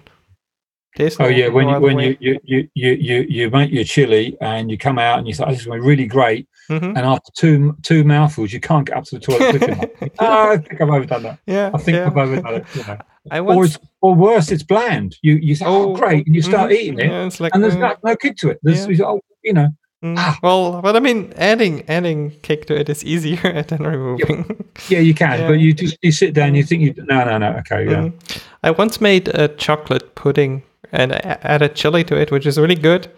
[1.20, 4.78] oh yeah, when you when you, you, you you you make your chili and you
[4.78, 6.86] come out and you say, "Oh, this is really great," mm-hmm.
[6.86, 10.12] and after two two mouthfuls, you can't get up to the toilet quick enough.
[10.20, 11.40] oh, I think I've overdone that.
[11.46, 12.08] Yeah, I think yeah.
[12.08, 12.66] I've overdone it.
[12.76, 12.98] You know.
[13.32, 13.78] I once...
[14.02, 15.18] or, or worse, it's bland.
[15.22, 16.82] You you say, "Oh, oh great," and you start mm-hmm.
[16.82, 18.60] eating it, yeah, like, and there's uh, no, no kick to it.
[18.64, 19.06] There's yeah.
[19.06, 19.70] oh, you know.
[20.04, 20.40] Mm, ah.
[20.42, 24.46] Well, but I mean, adding adding kick to it is easier than removing.
[24.88, 25.48] Yeah, yeah you can, yeah.
[25.48, 28.04] but you just you sit down, you think you no no no okay yeah.
[28.04, 28.44] Mm.
[28.64, 32.76] I once made a chocolate pudding and I added chili to it, which is really
[32.76, 33.12] good.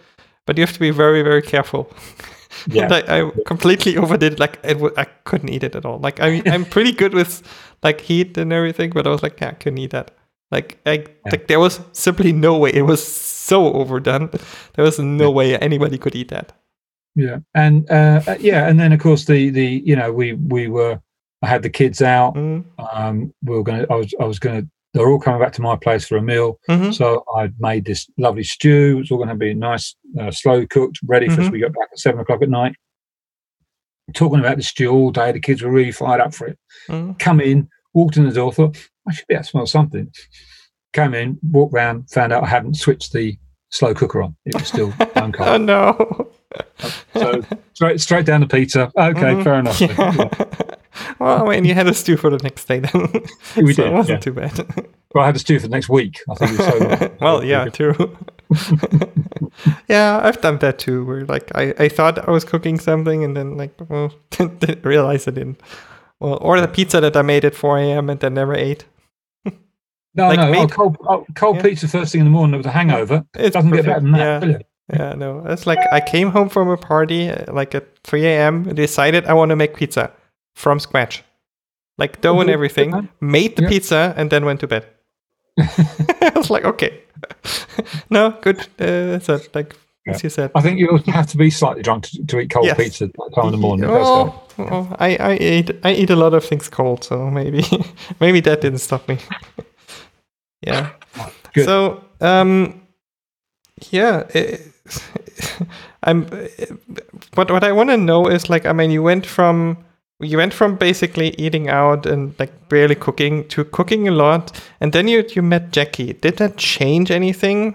[0.46, 1.90] But you have to be very, very careful.
[2.68, 2.88] Yeah.
[2.92, 4.38] I, I, completely overdid.
[4.38, 5.98] Like it, w- I couldn't eat it at all.
[5.98, 7.42] Like I, I'm pretty good with
[7.82, 10.12] like heat and everything, but I was like, yeah, I couldn't eat that.
[10.50, 11.06] Like, I, yeah.
[11.30, 12.70] like there was simply no way.
[12.72, 14.30] It was so overdone.
[14.74, 15.34] There was no yeah.
[15.34, 16.52] way anybody could eat that.
[17.14, 20.68] Yeah, and uh, uh, yeah, and then of course the the you know we we
[20.68, 21.00] were
[21.42, 22.34] I had the kids out.
[22.34, 22.64] Mm.
[22.92, 25.76] Um, we were gonna I was I was gonna they're all coming back to my
[25.76, 26.58] place for a meal.
[26.68, 26.92] Mm-hmm.
[26.92, 28.98] So I made this lovely stew.
[29.00, 31.36] It's all going to be nice, uh, slow cooked, ready mm-hmm.
[31.36, 31.50] for us.
[31.50, 32.76] We got back at seven o'clock at night.
[34.14, 35.32] Talking about the stew all day.
[35.32, 36.58] The kids were really fired up for it.
[36.88, 37.12] Mm-hmm.
[37.14, 38.76] Come in, walked in the door, thought,
[39.08, 40.12] I should be able to smell something.
[40.92, 43.38] Came in, walked round, found out I hadn't switched the
[43.70, 44.36] slow cooker on.
[44.44, 45.36] It was still cold.
[45.40, 46.30] oh, no.
[47.14, 48.92] so straight, straight down to pizza.
[48.96, 49.42] Okay, mm-hmm.
[49.42, 49.80] fair enough.
[49.80, 50.76] Yeah.
[51.18, 53.08] Well, I mean, you had a stew for the next day then.
[53.56, 53.86] we so did.
[53.86, 54.18] It wasn't yeah.
[54.18, 54.86] too bad.
[55.14, 56.20] Well, I had a stew for the next week.
[56.30, 58.16] I think it was so well, yeah, true.
[59.88, 61.04] yeah, I've done that too.
[61.04, 65.26] Where like I, I thought I was cooking something and then like well didn't realize
[65.28, 65.60] I didn't.
[66.20, 68.08] Well, or the pizza that I made at 4 a.m.
[68.08, 68.84] and then never ate.
[70.14, 71.62] No, like no, oh, cold, oh, cold yeah.
[71.62, 73.24] pizza first thing in the morning with a hangover.
[73.34, 73.86] It doesn't perfect.
[73.86, 74.48] get better than that.
[74.48, 74.58] Yeah.
[74.92, 75.42] Yeah, no.
[75.46, 78.74] It's like I came home from a party uh, like at 3 a.m.
[78.74, 80.12] decided I want to make pizza
[80.54, 81.22] from scratch,
[81.98, 83.08] like dough and everything.
[83.20, 83.68] Made the yeah.
[83.68, 84.86] pizza and then went to bed.
[85.58, 87.02] I was like, okay,
[88.10, 88.60] no, good.
[88.78, 89.54] Uh, that's it.
[89.54, 89.76] Like
[90.06, 90.14] yeah.
[90.14, 92.66] as you said, I think you have to be slightly drunk to, to eat cold
[92.66, 92.76] yes.
[92.76, 93.88] pizza at that time in the morning.
[93.88, 97.64] Oh, oh, I, I eat I eat a lot of things cold, so maybe
[98.20, 99.18] maybe that didn't stop me.
[100.62, 100.90] yeah.
[101.52, 101.66] Good.
[101.66, 102.82] So um,
[103.90, 104.24] yeah.
[104.34, 104.68] It,
[106.02, 106.26] I'm.
[107.34, 109.78] What what I want to know is like, I mean, you went from
[110.22, 114.92] you went from basically eating out and like barely cooking to cooking a lot, and
[114.92, 116.12] then you you met Jackie.
[116.14, 117.74] Did that change anything?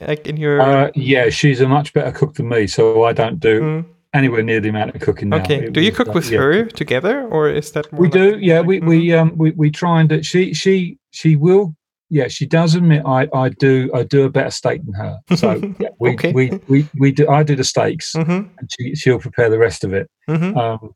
[0.00, 3.40] Like in your uh, yeah, she's a much better cook than me, so I don't
[3.40, 3.60] do.
[3.60, 3.84] Mm.
[4.14, 5.42] Anywhere near the amount of cooking now.
[5.42, 5.68] Okay.
[5.68, 6.38] Do you cook like, with yeah.
[6.38, 8.38] her together, or is that we like do?
[8.38, 11.74] Yeah, we we um we, we try and do, she she she will
[12.08, 15.18] yeah, she does admit I, I do I do a better steak than her.
[15.36, 16.32] So yeah, we, okay.
[16.32, 18.48] we, we we do I do the steaks mm-hmm.
[18.58, 20.08] and she she'll prepare the rest of it.
[20.28, 20.56] Mm-hmm.
[20.56, 20.94] Um,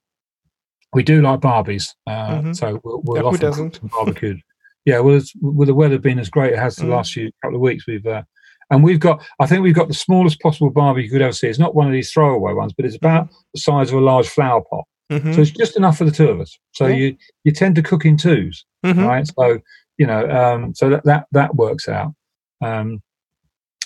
[0.93, 2.53] we do like barbies, uh, mm-hmm.
[2.53, 4.41] so we'll, we'll yeah, often cook barbecued.
[4.85, 6.91] yeah, well, with the weather being as great as it has the mm.
[6.91, 8.23] last few couple of weeks, we've uh,
[8.71, 11.49] and we've got I think we've got the smallest possible barbie you could ever see.
[11.49, 13.35] It's not one of these throwaway ones, but it's about mm-hmm.
[13.55, 14.85] the size of a large flower pot.
[15.11, 15.33] Mm-hmm.
[15.33, 16.57] So it's just enough for the two of us.
[16.73, 16.97] So yeah.
[16.97, 19.01] you you tend to cook in 2s mm-hmm.
[19.01, 19.27] right?
[19.27, 19.61] So
[19.99, 22.15] you know, um, so that that that works out.
[22.63, 23.03] Um,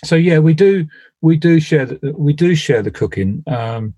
[0.05, 0.87] so yeah, we do
[1.23, 3.43] we do share the, we do share the cooking.
[3.47, 3.95] Um,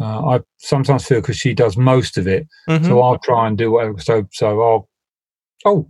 [0.00, 2.84] uh, I sometimes feel because she does most of it, mm-hmm.
[2.84, 3.98] so I'll try and do whatever.
[3.98, 4.88] So so I'll
[5.64, 5.88] oh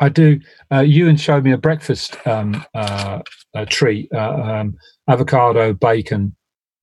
[0.00, 0.40] I do.
[0.70, 3.20] Uh, Ewan showed me a breakfast um, uh,
[3.54, 4.76] a treat: uh, um,
[5.08, 6.34] avocado, bacon,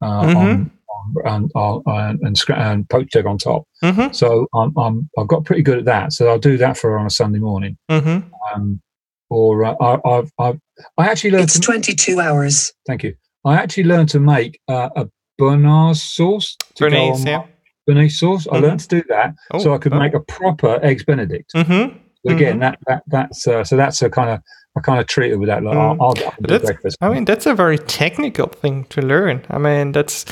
[0.01, 0.37] uh, mm-hmm.
[0.37, 0.71] on,
[1.25, 3.67] on, on, on, and, and poached egg on top.
[3.83, 4.13] Mm-hmm.
[4.13, 6.13] So I'm, I'm I've got pretty good at that.
[6.13, 7.77] So I'll do that for her on a Sunday morning.
[7.89, 8.27] Mm-hmm.
[8.53, 8.81] Um,
[9.29, 10.59] or uh, I, I've, I've
[10.97, 11.45] I actually learned.
[11.45, 12.73] It's to, 22 hours.
[12.87, 13.15] Thank you.
[13.45, 15.07] I actually learned to make uh, a
[15.39, 16.57] béarnaise sauce.
[16.79, 17.43] Béarnaise, yeah.
[17.87, 18.45] Béarnaise sauce.
[18.45, 18.55] Mm-hmm.
[18.55, 19.99] I learned to do that oh, so I could oh.
[19.99, 21.53] make a proper eggs Benedict.
[21.53, 21.97] Mm-hmm.
[22.29, 22.59] Again, mm-hmm.
[22.59, 24.39] that that that's uh, so that's a kind of
[24.75, 25.63] I kind of treat it with that.
[25.63, 25.97] Like, mm.
[26.01, 26.97] I'll, I'll that's, breakfast.
[27.01, 29.45] I mean, that's a very technical thing to learn.
[29.49, 30.25] I mean, that's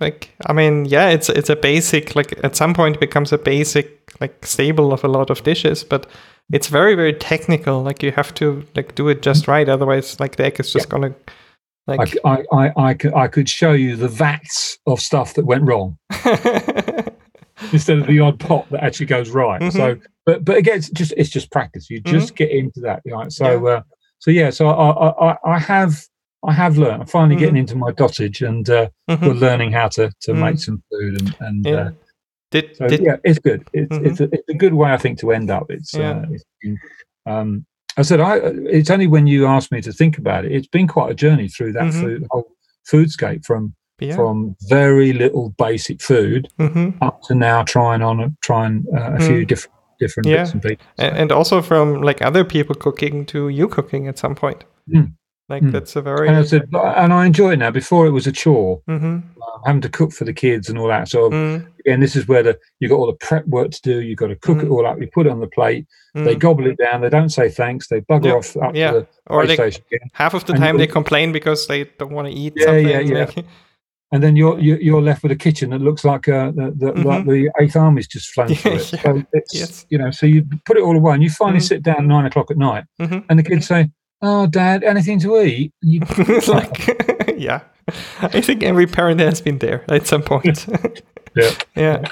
[0.00, 3.38] like I mean, yeah, it's it's a basic like at some point it becomes a
[3.38, 6.06] basic like stable of a lot of dishes, but
[6.52, 7.82] it's very very technical.
[7.82, 10.86] Like you have to like do it just right, otherwise like the egg is just
[10.86, 10.90] yeah.
[10.90, 11.14] gonna
[11.96, 15.64] like I, I, I, could, I could show you the vats of stuff that went
[15.64, 15.96] wrong
[17.72, 19.60] instead of the odd pot that actually goes right.
[19.60, 19.76] Mm-hmm.
[19.76, 21.88] So, but but again, it's just it's just practice.
[21.88, 22.34] You just mm-hmm.
[22.34, 23.02] get into that.
[23.06, 23.32] Right?
[23.32, 23.70] So yeah.
[23.70, 23.82] Uh,
[24.18, 24.50] so yeah.
[24.50, 26.04] So I, I I have
[26.44, 27.02] I have learned.
[27.02, 27.40] I'm finally mm-hmm.
[27.40, 29.26] getting into my dotage, and uh, mm-hmm.
[29.26, 30.56] we're learning how to to make mm-hmm.
[30.56, 31.66] some food and and.
[31.66, 31.74] Yeah.
[31.74, 31.90] Uh,
[32.50, 33.68] did, so, did, yeah, it's good.
[33.74, 34.06] It's mm-hmm.
[34.06, 35.66] it's, a, it's a good way, I think, to end up.
[35.68, 36.12] It's, yeah.
[36.12, 36.44] uh, it's
[37.26, 37.66] um,
[37.98, 38.36] I said, I.
[38.36, 40.52] It's only when you asked me to think about it.
[40.52, 42.00] It's been quite a journey through that mm-hmm.
[42.00, 42.50] food, whole
[42.90, 44.14] foodscape from yeah.
[44.14, 47.02] from very little basic food mm-hmm.
[47.02, 49.48] up to now trying on trying uh, a few mm.
[49.48, 50.42] different different yeah.
[50.42, 50.86] bits and pieces.
[50.98, 54.64] And also from like other people cooking to you cooking at some point.
[54.88, 55.14] Mm.
[55.48, 55.72] Like mm.
[55.72, 57.70] that's a very and I, said, and I enjoy it now.
[57.70, 59.37] Before it was a chore, mm-hmm.
[59.58, 61.08] Um, having to cook for the kids and all that.
[61.08, 61.66] So mm.
[61.80, 64.00] again, this is where the you've got all the prep work to do.
[64.00, 64.64] You've got to cook mm.
[64.64, 65.00] it all up.
[65.00, 65.86] You put it on the plate.
[66.14, 66.38] They mm.
[66.38, 67.00] gobble it down.
[67.00, 67.88] They don't say thanks.
[67.88, 68.92] They bugger off up yeah.
[68.92, 69.80] to the or they, again.
[70.12, 72.88] Half of the and time they complain because they don't want to eat yeah, something.
[72.88, 73.30] Yeah, yeah,
[74.12, 77.02] and then you're you're left with a kitchen that looks like uh, the, the mm-hmm.
[77.02, 78.92] like the Eighth Army's just flown through it.
[78.92, 79.02] yeah.
[79.02, 79.86] So it's yes.
[79.90, 81.66] you know, so you put it all away, and you finally mm-hmm.
[81.66, 83.18] sit down at nine o'clock at night, mm-hmm.
[83.28, 83.90] and the kids say,
[84.22, 85.72] oh, dad, anything to eat?
[85.82, 86.00] You,
[86.48, 87.60] like, yeah.
[88.20, 90.66] I think every parent has been there at some point.
[91.36, 91.50] yeah.
[91.76, 92.04] Yeah.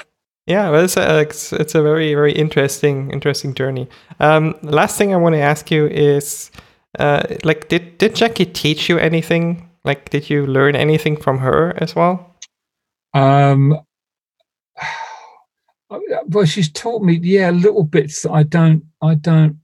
[0.45, 3.89] Yeah, well, it's a, it's, it's a very, very interesting, interesting journey.
[4.21, 6.51] Um, last thing I want to ask you is,
[6.97, 9.69] uh, like, did, did Jackie teach you anything?
[9.83, 12.33] Like, did you learn anything from her as well?
[13.13, 13.77] Um,
[16.27, 19.59] well, she's taught me, yeah, little bits that I don't, I don't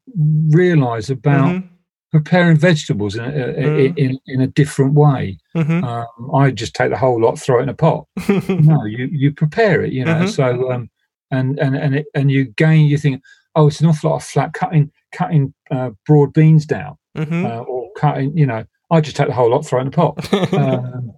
[0.49, 1.72] realize about mm-hmm
[2.13, 3.97] preparing vegetables in a, mm.
[3.97, 5.35] in, in, a different way.
[5.57, 5.83] Mm-hmm.
[5.83, 8.05] Um, I just take the whole lot, throw it in a pot.
[8.29, 10.13] no, you you prepare it, you know.
[10.13, 10.27] Mm-hmm.
[10.27, 10.91] So um,
[11.31, 12.85] and and and it, and you gain.
[12.85, 13.23] You think,
[13.55, 17.47] oh, it's an awful lot of flat cutting cutting uh, broad beans down, mm-hmm.
[17.47, 18.37] uh, or cutting.
[18.37, 20.33] You know, I just take the whole lot, throw it in a pot.
[20.53, 21.13] um,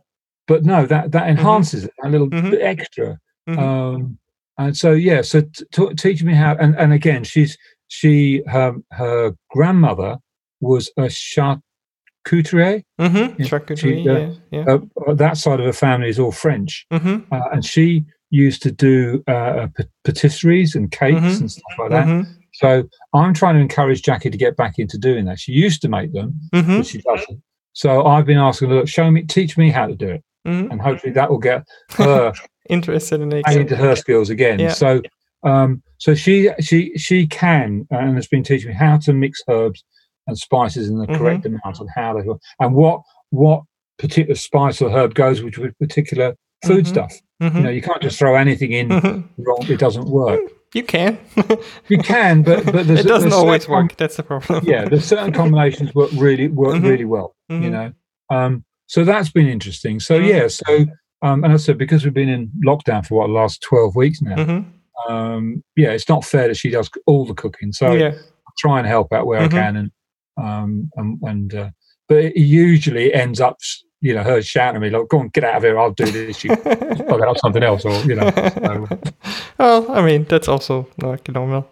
[0.47, 1.37] but no, that that mm-hmm.
[1.37, 2.51] enhances it a little mm-hmm.
[2.51, 3.19] bit extra.
[3.49, 3.59] Mm-hmm.
[3.59, 4.17] Um,
[4.57, 7.57] and so yeah, so t- t- teaching me how, and and again, she's
[7.89, 10.19] she her her grandmother
[10.61, 12.83] was a charcuterie.
[12.99, 13.43] Mm-hmm.
[13.43, 14.65] Charcuterie, uh, yeah.
[14.67, 14.77] yeah.
[15.07, 17.33] Uh, that side of the family is all French, mm-hmm.
[17.33, 19.67] uh, and she used to do uh,
[20.05, 21.41] patisseries and cakes mm-hmm.
[21.41, 22.07] and stuff like that.
[22.07, 22.31] Mm-hmm.
[22.53, 25.39] So I'm trying to encourage Jackie to get back into doing that.
[25.39, 26.77] She used to make them, mm-hmm.
[26.77, 27.41] but she doesn't.
[27.73, 30.71] So I've been asking her, show me, teach me how to do it, mm-hmm.
[30.71, 32.33] and hopefully that will get her
[32.69, 33.45] interested in it.
[33.49, 34.59] into her skills again.
[34.59, 34.73] Yeah.
[34.73, 35.01] So.
[35.43, 39.83] Um, so she she she can and has been teaching me how to mix herbs
[40.27, 41.15] and spices in the mm-hmm.
[41.15, 42.27] correct amount and how they
[42.59, 43.63] and what what
[43.97, 46.93] particular spice or herb goes with particular food mm-hmm.
[46.93, 47.13] stuff.
[47.41, 47.57] Mm-hmm.
[47.57, 49.43] You know, you can't just throw anything in mm-hmm.
[49.43, 50.41] wrong; it doesn't work.
[50.73, 51.19] You can,
[51.87, 53.95] you can, but but it doesn't always work.
[53.97, 54.65] That's the problem.
[54.65, 56.87] yeah, there's certain combinations work really work mm-hmm.
[56.87, 57.35] really well.
[57.49, 57.71] You mm-hmm.
[57.71, 57.93] know,
[58.29, 59.99] um, so that's been interesting.
[59.99, 60.85] So yeah, so
[61.21, 64.21] um, and I said because we've been in lockdown for what the last twelve weeks
[64.21, 64.65] now.
[65.09, 67.73] Um, yeah, it's not fair that she does all the cooking.
[67.73, 68.13] So yeah.
[68.15, 69.91] I try and help out where I can and
[70.37, 71.69] um, and, and uh,
[72.07, 73.57] but it usually ends up,
[74.01, 75.79] you know, her shouting at me like, "Go on, get out of here!
[75.79, 76.43] I'll do this.
[76.43, 78.87] You plug out something else, or you know." So.
[79.57, 81.67] well, I mean, that's also like normal.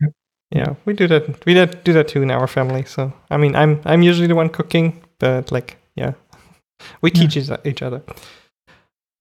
[0.00, 0.12] Yep.
[0.50, 1.44] Yeah, we do that.
[1.44, 2.84] We do that too in our family.
[2.84, 6.12] So, I mean, I'm I'm usually the one cooking, but like, yeah,
[7.02, 7.56] we teach yeah.
[7.64, 8.02] each other.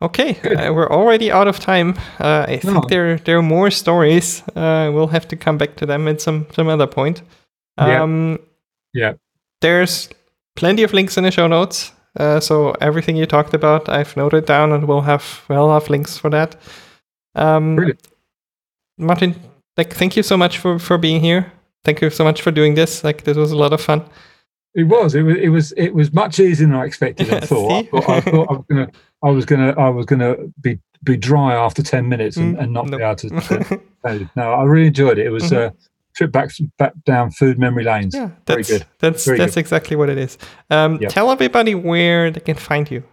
[0.01, 1.95] Okay, uh, we're already out of time.
[2.19, 4.43] Uh, I think there there are more stories.
[4.49, 7.21] Uh, we'll have to come back to them at some some other point.
[7.77, 8.37] Um, yeah.
[8.93, 9.13] Yeah.
[9.61, 10.09] There's
[10.55, 11.91] plenty of links in the show notes.
[12.19, 16.17] Uh, so everything you talked about, I've noted down, and we'll have we'll have links
[16.17, 16.55] for that.
[17.33, 18.07] Um, Brilliant.
[18.97, 19.35] Martin,
[19.77, 21.51] like, thank you so much for for being here.
[21.83, 23.03] thank you so much for doing this.
[23.03, 24.03] Like this was a lot of fun.
[24.75, 25.15] It was.
[25.15, 25.37] It was.
[25.37, 25.71] It was.
[25.73, 27.31] It was much easier than I expected.
[27.33, 27.71] I thought.
[27.71, 28.87] I thought, I thought I was gonna.
[29.23, 29.71] I was gonna.
[29.77, 32.99] I was gonna be be dry after ten minutes and, mm, and not nope.
[32.99, 34.29] be able to.
[34.35, 35.25] no, I really enjoyed it.
[35.25, 35.75] It was mm-hmm.
[35.75, 38.15] a trip back back down food memory lanes.
[38.15, 38.87] Yeah, that's Very good.
[38.99, 39.61] That's Very that's good.
[39.61, 40.37] exactly what it is.
[40.69, 41.11] Um, yep.
[41.11, 43.03] Tell everybody where they can find you.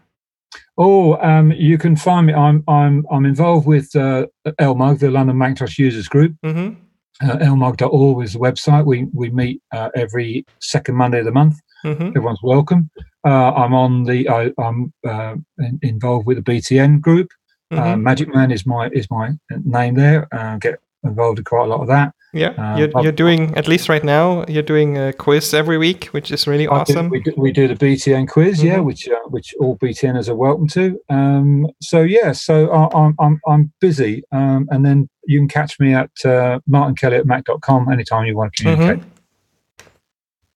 [0.78, 2.34] Oh, um, you can find me.
[2.34, 6.34] I'm I'm I'm involved with uh, LMUG, the London Macintosh Users Group.
[6.44, 6.80] Mm-hmm.
[7.22, 8.86] Uh, lmug.org is the website.
[8.86, 11.56] We we meet uh, every second Monday of the month.
[11.84, 12.08] Mm-hmm.
[12.08, 12.90] Everyone's welcome.
[13.26, 14.28] Uh, I'm on the.
[14.28, 15.36] I, am uh,
[15.82, 17.30] involved with the BTN group.
[17.70, 18.02] Uh, mm-hmm.
[18.02, 20.28] Magic Man is my is my name there.
[20.32, 22.14] Uh, get involved in quite a lot of that.
[22.32, 24.44] Yeah, uh, you're, you're doing at least right now.
[24.46, 27.08] You're doing a quiz every week, which is really awesome.
[27.08, 28.66] Do, we, do, we do the BTN quiz, mm-hmm.
[28.68, 31.00] yeah, which uh, which all BTNers are welcome to.
[31.08, 35.80] Um, so yeah, so I, am I'm I'm busy, um, and then you can catch
[35.80, 39.04] me at uh, martinkelly at mac.com anytime you want to communicate.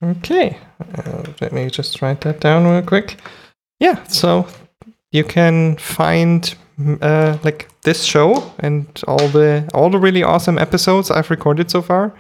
[0.01, 0.11] Mm-hmm.
[0.19, 0.59] Okay,
[0.95, 3.19] uh, let me just write that down real quick.
[3.81, 4.47] Yeah, so
[5.11, 6.55] you can find
[7.03, 11.83] uh, like this show and all the all the really awesome episodes I've recorded so
[11.83, 12.13] far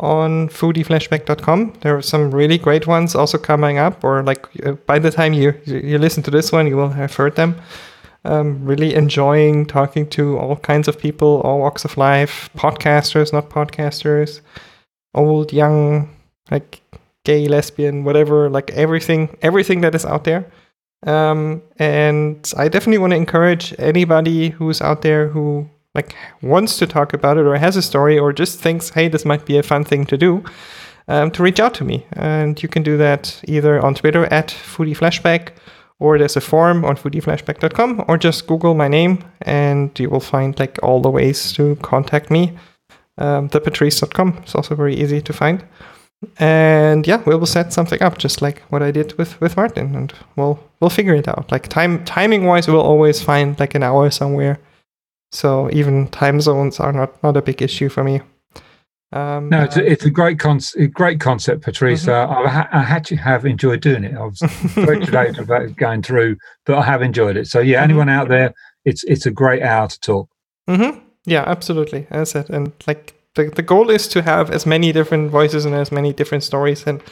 [0.00, 1.74] on foodieflashback.com.
[1.82, 5.32] There are some really great ones also coming up, or like uh, by the time
[5.32, 7.60] you you listen to this one, you will have heard them.
[8.22, 13.48] Um, really enjoying talking to all kinds of people, all walks of life, podcasters, not
[13.48, 14.42] podcasters,
[15.14, 16.10] old, young,
[16.50, 16.82] like
[17.24, 20.44] gay, lesbian, whatever, like everything, everything that is out there.
[21.06, 26.86] Um, and I definitely want to encourage anybody who's out there who like wants to
[26.86, 29.62] talk about it or has a story or just thinks, hey, this might be a
[29.62, 30.44] fun thing to do,
[31.08, 32.06] um, to reach out to me.
[32.12, 35.50] And you can do that either on Twitter at foodieflashback
[35.98, 40.58] or there's a form on foodieflashback.com or just Google my name and you will find
[40.58, 42.56] like all the ways to contact me.
[43.18, 45.64] Um, thepatrice.com is also very easy to find
[46.38, 49.94] and yeah we will set something up just like what i did with with martin
[49.94, 53.82] and we'll we'll figure it out like time timing wise we'll always find like an
[53.82, 54.58] hour somewhere
[55.32, 58.20] so even time zones are not not a big issue for me
[59.12, 60.60] um, no, it's a, it's a great con-
[60.92, 62.04] great concept, Patrice.
[62.06, 62.32] Mm-hmm.
[62.32, 64.14] Uh, I, ha- I actually have enjoyed doing it.
[64.14, 67.48] I was very excited about going through, but I have enjoyed it.
[67.48, 67.90] So yeah, mm-hmm.
[67.90, 68.54] anyone out there,
[68.84, 70.28] it's it's a great hour to talk.
[70.68, 71.00] Mm-hmm.
[71.24, 72.06] Yeah, absolutely.
[72.10, 75.64] As I said, and like the, the goal is to have as many different voices
[75.64, 76.86] and as many different stories.
[76.86, 77.02] And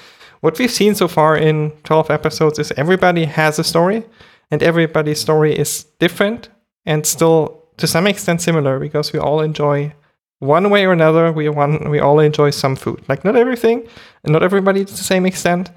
[0.41, 4.05] what we've seen so far in 12 episodes is everybody has a story,
[4.51, 6.49] and everybody's story is different
[6.87, 9.93] and still to some extent similar because we all enjoy
[10.39, 11.33] one way or another.
[11.33, 13.87] We one we all enjoy some food, like not everything,
[14.25, 15.71] and not everybody to the same extent,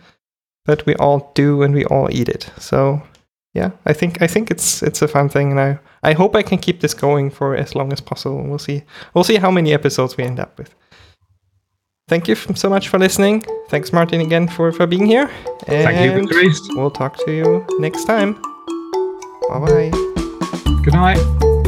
[0.66, 2.50] but we all do and we all eat it.
[2.58, 3.02] So
[3.54, 6.42] yeah, I think I think it's it's a fun thing, and I I hope I
[6.42, 8.42] can keep this going for as long as possible.
[8.44, 8.84] We'll see
[9.14, 10.74] we'll see how many episodes we end up with.
[12.08, 13.44] Thank you so much for listening.
[13.70, 15.30] Thanks, Martin, again for for being here.
[15.68, 16.62] And Thank you, Patrice.
[16.72, 18.34] We'll talk to you next time.
[19.50, 19.92] Bye bye.
[20.84, 21.61] Good night.